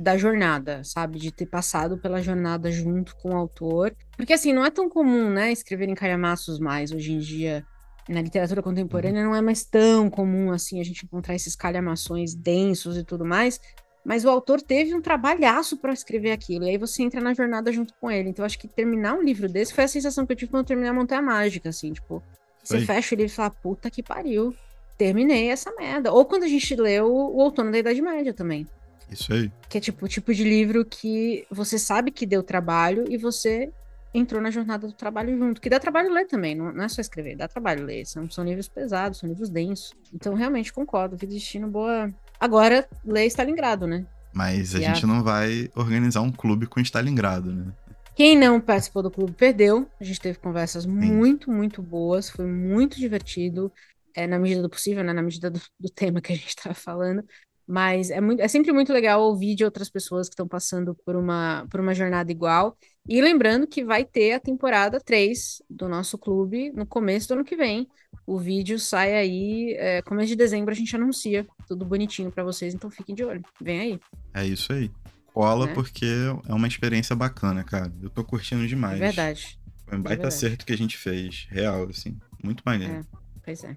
da 0.00 0.16
jornada, 0.16 0.82
sabe? 0.84 1.18
De 1.18 1.30
ter 1.30 1.46
passado 1.46 1.98
pela 1.98 2.22
jornada 2.22 2.70
junto 2.70 3.14
com 3.16 3.30
o 3.30 3.36
autor. 3.36 3.94
Porque 4.16 4.32
assim, 4.32 4.52
não 4.52 4.64
é 4.64 4.70
tão 4.70 4.88
comum, 4.88 5.28
né, 5.28 5.52
escrever 5.52 5.88
em 5.88 5.94
calhamaços 5.94 6.58
mais 6.58 6.92
hoje 6.92 7.12
em 7.12 7.18
dia. 7.18 7.64
Na 8.08 8.22
literatura 8.22 8.62
contemporânea 8.62 9.22
uhum. 9.22 9.30
não 9.30 9.36
é 9.36 9.42
mais 9.42 9.64
tão 9.64 10.08
comum 10.08 10.52
assim 10.52 10.80
a 10.80 10.84
gente 10.84 11.04
encontrar 11.04 11.34
esses 11.34 11.56
calhamações 11.56 12.34
densos 12.34 12.96
e 12.96 13.02
tudo 13.02 13.24
mais 13.24 13.60
mas 14.06 14.24
o 14.24 14.30
autor 14.30 14.62
teve 14.62 14.94
um 14.94 15.00
trabalhaço 15.00 15.76
para 15.76 15.92
escrever 15.92 16.30
aquilo, 16.30 16.64
e 16.64 16.70
aí 16.70 16.78
você 16.78 17.02
entra 17.02 17.20
na 17.20 17.34
jornada 17.34 17.72
junto 17.72 17.92
com 18.00 18.08
ele. 18.08 18.28
Então, 18.28 18.44
acho 18.44 18.56
que 18.56 18.68
terminar 18.68 19.14
um 19.14 19.22
livro 19.22 19.48
desse 19.48 19.74
foi 19.74 19.82
a 19.82 19.88
sensação 19.88 20.24
que 20.24 20.32
eu 20.32 20.36
tive 20.36 20.52
quando 20.52 20.62
eu 20.62 20.66
terminei 20.66 20.88
a 20.88 20.94
Montanha 20.94 21.20
Mágica, 21.20 21.70
assim, 21.70 21.92
tipo, 21.92 22.22
você 22.62 22.80
fecha 22.82 23.16
o 23.16 23.18
livro 23.18 23.32
e 23.32 23.34
fala, 23.34 23.50
puta 23.50 23.90
que 23.90 24.04
pariu, 24.04 24.54
terminei 24.96 25.50
essa 25.50 25.72
merda. 25.74 26.12
Ou 26.12 26.24
quando 26.24 26.44
a 26.44 26.48
gente 26.48 26.74
leu 26.76 27.06
o 27.12 27.36
Outono 27.36 27.72
da 27.72 27.78
Idade 27.78 28.00
Média 28.00 28.32
também. 28.32 28.64
Isso 29.10 29.32
aí. 29.32 29.50
Que 29.68 29.78
é 29.78 29.80
tipo 29.80 30.06
o 30.06 30.08
tipo 30.08 30.32
de 30.32 30.44
livro 30.44 30.84
que 30.84 31.44
você 31.50 31.76
sabe 31.76 32.12
que 32.12 32.26
deu 32.26 32.44
trabalho 32.44 33.04
e 33.08 33.16
você 33.16 33.72
entrou 34.14 34.40
na 34.40 34.50
jornada 34.50 34.86
do 34.86 34.92
trabalho 34.92 35.36
junto. 35.36 35.60
Que 35.60 35.68
dá 35.68 35.78
trabalho 35.78 36.12
ler 36.12 36.26
também, 36.26 36.54
não, 36.54 36.72
não 36.72 36.84
é 36.84 36.88
só 36.88 37.00
escrever, 37.00 37.36
dá 37.36 37.46
trabalho 37.46 37.84
ler. 37.84 38.06
São, 38.06 38.30
são 38.30 38.44
livros 38.44 38.68
pesados, 38.68 39.18
são 39.18 39.28
livros 39.28 39.48
densos. 39.48 39.92
Então, 40.12 40.34
realmente, 40.34 40.72
concordo. 40.72 41.16
Vida 41.16 41.32
Destino, 41.32 41.68
boa, 41.68 42.12
Agora, 42.38 42.88
lê 43.04 43.26
Stalingrado, 43.26 43.86
né? 43.86 44.06
Mas 44.32 44.74
a 44.74 44.78
e 44.78 44.82
gente 44.82 45.04
a... 45.04 45.08
não 45.08 45.22
vai 45.22 45.70
organizar 45.74 46.20
um 46.20 46.30
clube 46.30 46.66
com 46.66 46.80
Stalingrado, 46.80 47.52
né? 47.52 47.72
Quem 48.14 48.36
não 48.36 48.60
participou 48.60 49.02
do 49.02 49.10
clube 49.10 49.32
perdeu. 49.32 49.86
A 50.00 50.04
gente 50.04 50.20
teve 50.20 50.38
conversas 50.38 50.84
Sim. 50.84 50.90
muito, 50.90 51.50
muito 51.50 51.82
boas. 51.82 52.30
Foi 52.30 52.46
muito 52.46 52.98
divertido. 52.98 53.70
É, 54.14 54.26
na 54.26 54.38
medida 54.38 54.62
do 54.62 54.70
possível, 54.70 55.04
né? 55.04 55.12
Na 55.12 55.22
medida 55.22 55.50
do, 55.50 55.60
do 55.78 55.90
tema 55.90 56.20
que 56.22 56.32
a 56.32 56.36
gente 56.36 56.48
estava 56.48 56.74
falando. 56.74 57.22
Mas 57.66 58.10
é, 58.10 58.20
muito, 58.20 58.40
é 58.40 58.48
sempre 58.48 58.72
muito 58.72 58.92
legal 58.92 59.20
ouvir 59.22 59.54
de 59.54 59.64
outras 59.64 59.90
pessoas 59.90 60.28
que 60.28 60.34
estão 60.34 60.46
passando 60.46 60.94
por 61.04 61.16
uma, 61.16 61.66
por 61.70 61.80
uma 61.80 61.94
jornada 61.94 62.30
igual. 62.30 62.76
E 63.08 63.20
lembrando 63.20 63.66
que 63.66 63.84
vai 63.84 64.04
ter 64.04 64.32
a 64.32 64.40
temporada 64.40 65.00
3 65.00 65.62
do 65.68 65.88
nosso 65.88 66.16
clube 66.16 66.70
no 66.72 66.86
começo 66.86 67.28
do 67.28 67.34
ano 67.34 67.44
que 67.44 67.56
vem. 67.56 67.88
O 68.26 68.38
vídeo 68.38 68.78
sai 68.78 69.14
aí, 69.14 69.74
é, 69.78 70.02
começo 70.02 70.28
de 70.28 70.36
dezembro 70.36 70.72
a 70.72 70.74
gente 70.74 70.94
anuncia 70.96 71.46
tudo 71.68 71.84
bonitinho 71.84 72.30
para 72.30 72.42
vocês, 72.42 72.74
então 72.74 72.90
fiquem 72.90 73.14
de 73.14 73.24
olho. 73.24 73.42
Vem 73.60 73.80
aí. 73.80 74.00
É 74.34 74.44
isso 74.44 74.72
aí. 74.72 74.90
Cola 75.32 75.66
né? 75.66 75.74
porque 75.74 76.06
é 76.48 76.52
uma 76.52 76.66
experiência 76.66 77.14
bacana, 77.14 77.62
cara. 77.62 77.92
Eu 78.02 78.10
tô 78.10 78.24
curtindo 78.24 78.66
demais. 78.66 79.00
É 79.00 79.04
verdade. 79.04 79.58
Foi 79.86 79.96
um 79.96 80.02
baita 80.02 80.24
é 80.24 80.26
acerto 80.28 80.66
que 80.66 80.72
a 80.72 80.76
gente 80.78 80.96
fez, 80.96 81.46
real, 81.50 81.88
assim. 81.88 82.18
Muito 82.42 82.62
maneiro. 82.66 82.94
É, 82.94 83.00
pois 83.44 83.62
é. 83.62 83.76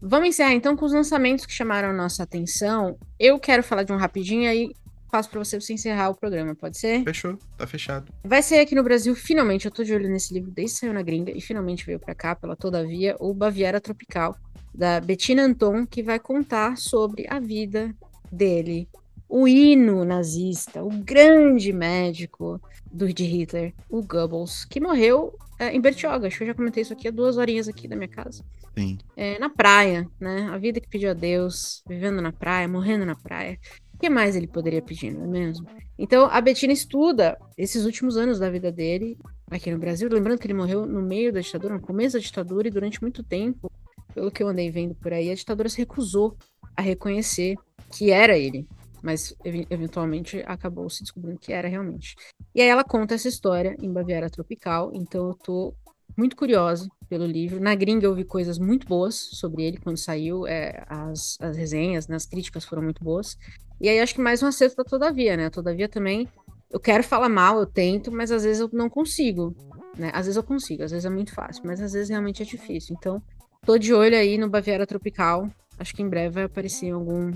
Vamos 0.00 0.28
encerrar 0.28 0.52
então 0.52 0.76
com 0.76 0.84
os 0.84 0.92
lançamentos 0.92 1.44
que 1.44 1.52
chamaram 1.52 1.90
a 1.90 1.92
nossa 1.92 2.22
atenção. 2.22 2.98
Eu 3.18 3.38
quero 3.38 3.62
falar 3.62 3.82
de 3.82 3.92
um 3.92 3.96
rapidinho 3.96 4.48
aí 4.48 4.70
passo 5.10 5.30
para 5.30 5.38
você, 5.38 5.60
você 5.60 5.72
encerrar 5.72 6.10
o 6.10 6.14
programa, 6.14 6.54
pode 6.54 6.78
ser? 6.78 7.02
Fechou, 7.04 7.38
tá 7.56 7.66
fechado. 7.66 8.12
Vai 8.24 8.42
ser 8.42 8.60
aqui 8.60 8.74
no 8.74 8.82
Brasil, 8.82 9.14
finalmente, 9.14 9.66
eu 9.66 9.70
tô 9.70 9.82
de 9.82 9.94
olho 9.94 10.08
nesse 10.08 10.32
livro 10.34 10.50
desde 10.50 10.78
saiu 10.78 10.92
na 10.92 11.02
gringa 11.02 11.30
e 11.30 11.40
finalmente 11.40 11.84
veio 11.86 11.98
para 11.98 12.14
cá, 12.14 12.34
pela 12.34 12.56
Todavia, 12.56 13.16
o 13.18 13.32
Baviera 13.32 13.80
Tropical, 13.80 14.36
da 14.74 15.00
Bettina 15.00 15.44
Anton, 15.44 15.86
que 15.86 16.02
vai 16.02 16.18
contar 16.18 16.76
sobre 16.76 17.26
a 17.28 17.40
vida 17.40 17.94
dele, 18.30 18.88
o 19.28 19.48
hino 19.48 20.04
nazista, 20.04 20.82
o 20.84 20.90
grande 20.90 21.72
médico 21.72 22.60
do 22.90 23.12
de 23.12 23.24
Hitler, 23.24 23.74
o 23.88 24.02
Goebbels, 24.02 24.64
que 24.64 24.80
morreu 24.80 25.36
é, 25.58 25.74
em 25.74 25.80
Bertioga. 25.80 26.26
Acho 26.26 26.38
que 26.38 26.42
eu 26.44 26.48
já 26.48 26.54
comentei 26.54 26.82
isso 26.82 26.92
aqui 26.92 27.08
há 27.08 27.10
duas 27.10 27.36
horinhas 27.36 27.68
aqui 27.68 27.88
da 27.88 27.96
minha 27.96 28.08
casa. 28.08 28.44
Sim. 28.78 28.98
É, 29.16 29.38
na 29.38 29.48
praia, 29.48 30.06
né? 30.20 30.48
A 30.52 30.58
vida 30.58 30.80
que 30.80 30.88
pediu 30.88 31.10
a 31.10 31.14
Deus, 31.14 31.82
vivendo 31.88 32.20
na 32.20 32.30
praia, 32.30 32.68
morrendo 32.68 33.06
na 33.06 33.16
praia. 33.16 33.58
O 33.96 33.98
que 33.98 34.10
mais 34.10 34.36
ele 34.36 34.46
poderia 34.46 34.82
pedir, 34.82 35.10
não 35.10 35.24
é 35.24 35.26
mesmo? 35.26 35.66
Então, 35.98 36.26
a 36.26 36.40
Bettina 36.40 36.72
estuda 36.72 37.38
esses 37.56 37.86
últimos 37.86 38.16
anos 38.16 38.38
da 38.38 38.50
vida 38.50 38.70
dele 38.70 39.18
aqui 39.50 39.70
no 39.70 39.78
Brasil. 39.78 40.08
Lembrando 40.10 40.38
que 40.38 40.46
ele 40.46 40.54
morreu 40.54 40.84
no 40.84 41.00
meio 41.00 41.32
da 41.32 41.40
ditadura, 41.40 41.74
no 41.74 41.80
começo 41.80 42.18
da 42.18 42.22
ditadura, 42.22 42.68
e 42.68 42.70
durante 42.70 43.00
muito 43.00 43.22
tempo, 43.22 43.72
pelo 44.14 44.30
que 44.30 44.42
eu 44.42 44.48
andei 44.48 44.70
vendo 44.70 44.94
por 44.94 45.12
aí, 45.12 45.30
a 45.30 45.34
ditadura 45.34 45.68
se 45.68 45.78
recusou 45.78 46.36
a 46.76 46.82
reconhecer 46.82 47.56
que 47.90 48.10
era 48.10 48.36
ele 48.36 48.66
mas 49.06 49.36
eventualmente 49.70 50.42
acabou 50.46 50.90
se 50.90 51.04
descobrindo 51.04 51.38
que 51.38 51.52
era 51.52 51.68
realmente. 51.68 52.16
E 52.52 52.60
aí 52.60 52.66
ela 52.66 52.82
conta 52.82 53.14
essa 53.14 53.28
história 53.28 53.76
em 53.80 53.92
Baviera 53.92 54.28
Tropical, 54.28 54.90
então 54.92 55.28
eu 55.28 55.34
tô 55.34 55.74
muito 56.16 56.34
curiosa 56.34 56.88
pelo 57.08 57.24
livro. 57.24 57.60
Na 57.60 57.76
gringa 57.76 58.04
eu 58.04 58.14
vi 58.16 58.24
coisas 58.24 58.58
muito 58.58 58.84
boas 58.84 59.14
sobre 59.14 59.62
ele 59.62 59.78
quando 59.78 59.96
saiu, 59.96 60.44
é, 60.44 60.84
as, 60.88 61.36
as 61.40 61.56
resenhas, 61.56 62.08
né, 62.08 62.16
as 62.16 62.26
críticas 62.26 62.64
foram 62.64 62.82
muito 62.82 63.04
boas. 63.04 63.38
E 63.80 63.88
aí 63.88 64.00
acho 64.00 64.14
que 64.14 64.20
mais 64.20 64.42
um 64.42 64.46
acerto 64.46 64.76
da 64.76 64.84
Todavia, 64.84 65.36
né? 65.36 65.50
Todavia 65.50 65.88
também, 65.88 66.28
eu 66.70 66.80
quero 66.80 67.02
falar 67.04 67.28
mal, 67.28 67.58
eu 67.58 67.66
tento, 67.66 68.10
mas 68.10 68.30
às 68.30 68.44
vezes 68.44 68.60
eu 68.60 68.70
não 68.72 68.88
consigo, 68.88 69.54
né? 69.96 70.10
Às 70.12 70.26
vezes 70.26 70.36
eu 70.36 70.42
consigo, 70.42 70.82
às 70.82 70.90
vezes 70.90 71.04
é 71.04 71.10
muito 71.10 71.32
fácil, 71.32 71.62
mas 71.64 71.80
às 71.80 71.92
vezes 71.92 72.08
realmente 72.08 72.42
é 72.42 72.46
difícil. 72.46 72.96
Então, 72.98 73.22
tô 73.64 73.78
de 73.78 73.92
olho 73.92 74.16
aí 74.16 74.38
no 74.38 74.48
Baviera 74.48 74.86
Tropical. 74.86 75.50
Acho 75.78 75.94
que 75.94 76.02
em 76.02 76.08
breve 76.08 76.34
vai 76.34 76.44
aparecer 76.44 76.86
em 76.86 76.92
algum, 76.92 77.32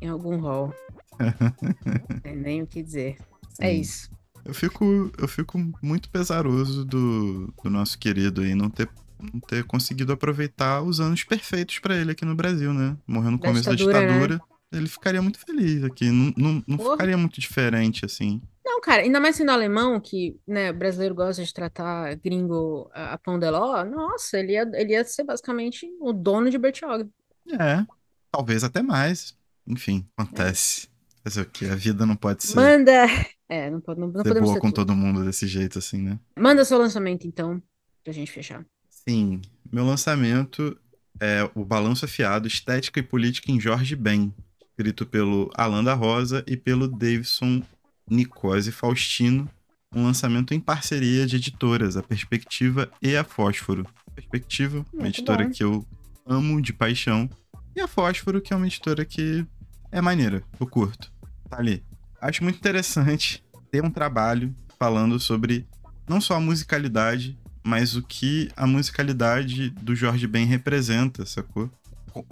em 0.00 0.08
algum 0.08 0.36
hall. 0.38 0.74
Tem 2.22 2.36
nem 2.36 2.62
o 2.62 2.66
que 2.66 2.82
dizer. 2.82 3.16
É 3.60 3.66
Sim. 3.68 3.72
É 3.72 3.72
isso. 3.72 4.10
Eu 4.44 4.52
fico, 4.52 5.10
eu 5.16 5.26
fico 5.26 5.58
muito 5.80 6.10
pesaroso 6.10 6.84
do, 6.84 7.52
do 7.62 7.70
nosso 7.70 7.98
querido 7.98 8.42
aí 8.42 8.54
não 8.54 8.68
ter, 8.68 8.88
não 9.18 9.40
ter 9.40 9.64
conseguido 9.64 10.12
aproveitar 10.12 10.82
os 10.82 11.00
anos 11.00 11.24
perfeitos 11.24 11.78
para 11.78 11.96
ele 11.96 12.10
aqui 12.10 12.26
no 12.26 12.34
Brasil, 12.34 12.74
né? 12.74 12.94
Morreu 13.06 13.30
no 13.30 13.38
da 13.38 13.48
começo 13.48 13.70
ditadura, 13.70 13.92
da 13.92 14.00
ditadura. 14.00 14.34
Né? 14.34 14.53
Ele 14.74 14.88
ficaria 14.88 15.22
muito 15.22 15.38
feliz 15.38 15.84
aqui. 15.84 16.10
Não, 16.10 16.32
não, 16.36 16.64
não 16.66 16.90
ficaria 16.92 17.16
muito 17.16 17.40
diferente, 17.40 18.04
assim. 18.04 18.42
Não, 18.64 18.80
cara, 18.80 19.02
ainda 19.02 19.20
mais 19.20 19.36
sendo 19.36 19.50
alemão, 19.50 20.00
que 20.00 20.38
né, 20.46 20.72
brasileiro 20.72 21.14
gosta 21.14 21.44
de 21.44 21.52
tratar 21.52 22.14
gringo 22.16 22.90
a, 22.94 23.12
a 23.12 23.18
pão 23.18 23.38
de 23.38 23.48
ló, 23.50 23.84
nossa, 23.84 24.38
ele 24.38 24.52
ia, 24.52 24.70
ele 24.74 24.92
ia 24.92 25.04
ser 25.04 25.24
basicamente 25.24 25.86
o 26.00 26.12
dono 26.12 26.50
de 26.50 26.56
Bertioga. 26.56 27.08
É, 27.52 27.84
talvez 28.32 28.64
até 28.64 28.82
mais. 28.82 29.36
Enfim, 29.66 30.06
acontece. 30.16 30.88
É. 30.88 30.94
Fazer 31.24 31.40
o 31.42 31.46
quê? 31.46 31.66
A 31.66 31.74
vida 31.74 32.04
não 32.04 32.16
pode 32.16 32.44
ser. 32.44 32.56
Manda. 32.56 33.06
É, 33.48 33.70
não, 33.70 33.80
pode, 33.80 34.00
não, 34.00 34.08
não 34.08 34.22
ser 34.22 34.40
boa 34.40 34.54
ser 34.54 34.60
com 34.60 34.70
tudo. 34.70 34.86
todo 34.86 34.96
mundo 34.96 35.24
desse 35.24 35.46
jeito, 35.46 35.78
assim, 35.78 36.02
né? 36.02 36.18
Manda 36.36 36.64
seu 36.64 36.78
lançamento, 36.78 37.26
então, 37.26 37.62
pra 38.02 38.12
gente 38.12 38.30
fechar. 38.30 38.64
Sim. 38.88 39.40
Meu 39.70 39.84
lançamento 39.84 40.78
é 41.20 41.48
O 41.54 41.64
Balanço 41.64 42.04
Afiado, 42.04 42.48
Estética 42.48 43.00
e 43.00 43.02
Política 43.02 43.50
em 43.50 43.60
Jorge 43.60 43.94
Ben, 43.94 44.34
escrito 44.74 45.06
pelo 45.06 45.50
Alan 45.54 45.84
da 45.84 45.94
Rosa 45.94 46.44
e 46.48 46.56
pelo 46.56 46.88
Davidson 46.88 47.62
Nicose 48.10 48.72
Faustino. 48.72 49.48
Um 49.94 50.04
lançamento 50.04 50.52
em 50.52 50.58
parceria 50.58 51.24
de 51.26 51.36
editoras, 51.36 51.96
a 51.96 52.02
Perspectiva 52.02 52.90
e 53.00 53.16
a 53.16 53.22
Fósforo. 53.22 53.86
Perspectiva, 54.12 54.76
Muito 54.76 54.96
uma 54.98 55.08
editora 55.08 55.44
bom. 55.44 55.50
que 55.50 55.62
eu 55.62 55.86
amo 56.26 56.60
de 56.60 56.72
paixão. 56.72 57.30
E 57.76 57.80
a 57.80 57.86
Fósforo, 57.86 58.40
que 58.40 58.52
é 58.52 58.56
uma 58.56 58.66
editora 58.66 59.04
que 59.04 59.46
é 59.92 60.00
maneira, 60.00 60.42
eu 60.58 60.66
curto 60.66 61.14
tá 61.48 61.58
ali. 61.58 61.84
Acho 62.20 62.42
muito 62.42 62.56
interessante 62.56 63.44
ter 63.70 63.84
um 63.84 63.90
trabalho 63.90 64.54
falando 64.78 65.20
sobre 65.20 65.66
não 66.08 66.20
só 66.20 66.34
a 66.34 66.40
musicalidade, 66.40 67.38
mas 67.62 67.94
o 67.94 68.02
que 68.02 68.50
a 68.56 68.66
musicalidade 68.66 69.70
do 69.70 69.94
Jorge 69.94 70.26
Ben 70.26 70.46
representa, 70.46 71.24
sacou? 71.24 71.70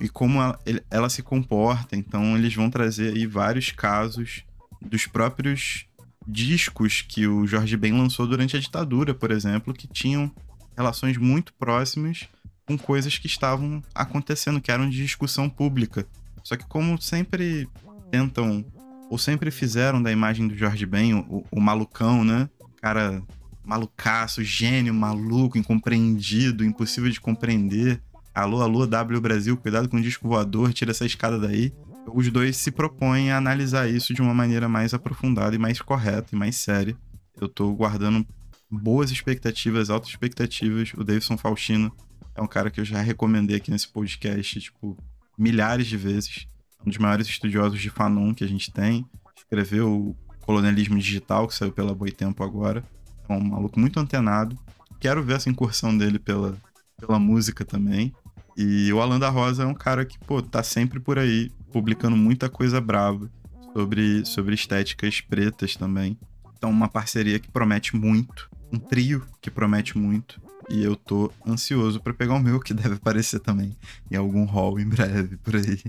E 0.01 0.09
como 0.09 0.41
ela, 0.41 0.59
ela 0.91 1.11
se 1.11 1.23
comporta. 1.23 1.97
Então, 1.97 2.37
eles 2.37 2.55
vão 2.55 2.71
trazer 2.71 3.15
aí 3.15 3.27
vários 3.27 3.71
casos 3.71 4.45
dos 4.81 5.07
próprios 5.07 5.87
discos 6.27 7.03
que 7.03 7.27
o 7.27 7.47
Jorge 7.47 7.77
Ben 7.77 7.93
lançou 7.93 8.27
durante 8.27 8.57
a 8.57 8.61
ditadura, 8.61 9.15
por 9.15 9.31
exemplo, 9.31 9.75
que 9.75 9.89
tinham 9.89 10.31
relações 10.77 11.17
muito 11.17 11.53
próximas 11.55 12.29
com 12.67 12.79
coisas 12.79 13.19
que 13.19 13.27
estavam 13.27 13.83
acontecendo, 13.95 14.61
que 14.61 14.71
eram 14.71 14.89
de 14.89 15.03
discussão 15.03 15.49
pública. 15.49 16.07
Só 16.43 16.57
que 16.57 16.65
como 16.67 17.01
sempre 17.01 17.69
tentam 18.11 18.65
ou 19.11 19.19
sempre 19.19 19.51
fizeram 19.51 20.03
da 20.03 20.11
imagem 20.11 20.49
do 20.49 20.57
Jorge 20.57 20.87
Ben 20.87 21.15
o, 21.15 21.45
o 21.51 21.61
malucão, 21.61 22.25
né? 22.25 22.49
Cara 22.81 23.23
malucaço, 23.65 24.43
gênio, 24.43 24.93
maluco, 24.93 25.59
incompreendido, 25.59 26.65
impossível 26.65 27.11
de 27.11 27.21
compreender. 27.21 28.03
Alô, 28.35 28.63
alô, 28.63 28.87
W 28.87 29.21
Brasil, 29.21 29.55
cuidado 29.59 29.91
com 29.91 29.99
o 29.99 30.01
disco 30.01 30.27
voador, 30.27 30.73
tira 30.73 30.91
essa 30.91 31.05
escada 31.05 31.39
daí. 31.39 31.71
Os 32.15 32.31
dois 32.31 32.57
se 32.57 32.71
propõem 32.71 33.31
a 33.31 33.37
analisar 33.37 33.91
isso 33.91 34.15
de 34.15 34.23
uma 34.23 34.33
maneira 34.33 34.71
mais 34.71 34.95
aprofundada 34.95 35.55
e 35.55 35.59
mais 35.59 35.83
correta 35.83 36.29
e 36.33 36.37
mais 36.37 36.57
séria. 36.57 36.97
Eu 37.39 37.47
tô 37.47 37.71
guardando 37.75 38.27
boas 38.71 39.11
expectativas, 39.11 39.91
altas 39.91 40.09
expectativas. 40.09 40.93
O 40.97 41.05
Davidson 41.05 41.37
Faustino 41.37 41.95
é 42.35 42.41
um 42.41 42.47
cara 42.47 42.71
que 42.71 42.81
eu 42.81 42.87
já 42.87 43.03
recomendei 43.03 43.59
aqui 43.59 43.71
nesse 43.71 43.89
podcast, 43.89 44.61
tipo, 44.61 44.97
milhares 45.37 45.87
de 45.87 45.99
vezes. 45.99 46.47
Um 46.87 46.89
dos 46.89 46.97
maiores 46.97 47.29
estudiosos 47.29 47.83
de 47.83 47.91
Fanon 47.91 48.33
que 48.33 48.45
a 48.45 48.49
gente 48.49 48.73
tem. 48.73 49.05
Escreveu 49.37 50.17
Colonialismo 50.41 50.99
Digital, 50.99 51.47
que 51.47 51.55
saiu 51.55 51.71
pela 51.71 51.95
Boitempo 51.95 52.43
agora. 52.43 52.83
É 53.29 53.33
um 53.35 53.45
maluco 53.45 53.79
muito 53.79 54.01
antenado. 54.01 54.59
Quero 54.99 55.23
ver 55.23 55.37
essa 55.37 55.51
incursão 55.51 55.97
dele 55.97 56.19
pela, 56.19 56.57
pela 56.99 57.19
música 57.19 57.63
também. 57.63 58.15
E 58.57 58.93
o 58.93 59.01
Alan 59.01 59.19
da 59.19 59.29
Rosa 59.29 59.63
é 59.63 59.67
um 59.67 59.75
cara 59.75 60.05
que, 60.05 60.19
pô, 60.19 60.43
tá 60.43 60.63
sempre 60.63 61.01
por 61.01 61.19
aí, 61.19 61.51
publicando 61.73 62.17
muita 62.17 62.49
coisa 62.49 62.81
brava 62.81 63.31
sobre, 63.73 64.25
sobre 64.25 64.55
estéticas 64.55 65.21
pretas 65.21 65.77
também. 65.77 66.19
Então, 66.57 66.71
uma 66.71 66.89
parceria 66.89 67.39
que 67.39 67.51
promete 67.51 67.97
muito, 67.97 68.51
um 68.73 68.79
trio 68.79 69.27
que 69.41 69.51
promete 69.51 69.97
muito. 69.99 70.41
E 70.71 70.83
eu 70.83 70.95
tô 70.95 71.31
ansioso 71.47 72.01
para 72.01 72.15
pegar 72.15 72.35
o 72.35 72.41
meu, 72.41 72.61
que 72.61 72.73
deve 72.75 72.95
aparecer 72.95 73.41
também 73.41 73.77
em 74.11 74.17
algum 74.17 74.45
hall 74.45 74.79
em 74.79 74.89
breve 74.89 75.37
por 75.39 75.57
aí. 75.57 75.83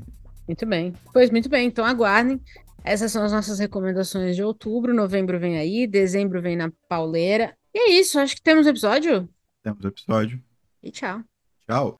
Muito 0.47 0.65
bem. 0.65 0.93
Pois 1.12 1.30
muito 1.30 1.49
bem, 1.49 1.67
então 1.67 1.86
aguardem. 1.86 2.41
Essas 2.84 3.12
são 3.12 3.23
as 3.23 3.32
nossas 3.32 3.60
recomendações 3.60 4.36
de 4.36 4.43
outubro. 4.43 4.93
Novembro 4.93 5.39
vem 5.39 5.58
aí, 5.58 5.88
dezembro 5.88 6.41
vem 6.41 6.58
na 6.58 6.71
pauleira. 6.89 7.56
E 7.73 7.80
é 7.80 7.99
isso, 7.99 8.19
acho 8.19 8.36
que 8.36 8.41
temos 8.41 8.67
episódio. 8.67 9.30
Temos 9.63 9.84
episódio. 9.86 10.41
E 10.82 10.91
tchau. 10.91 11.21
Tchau. 11.65 11.99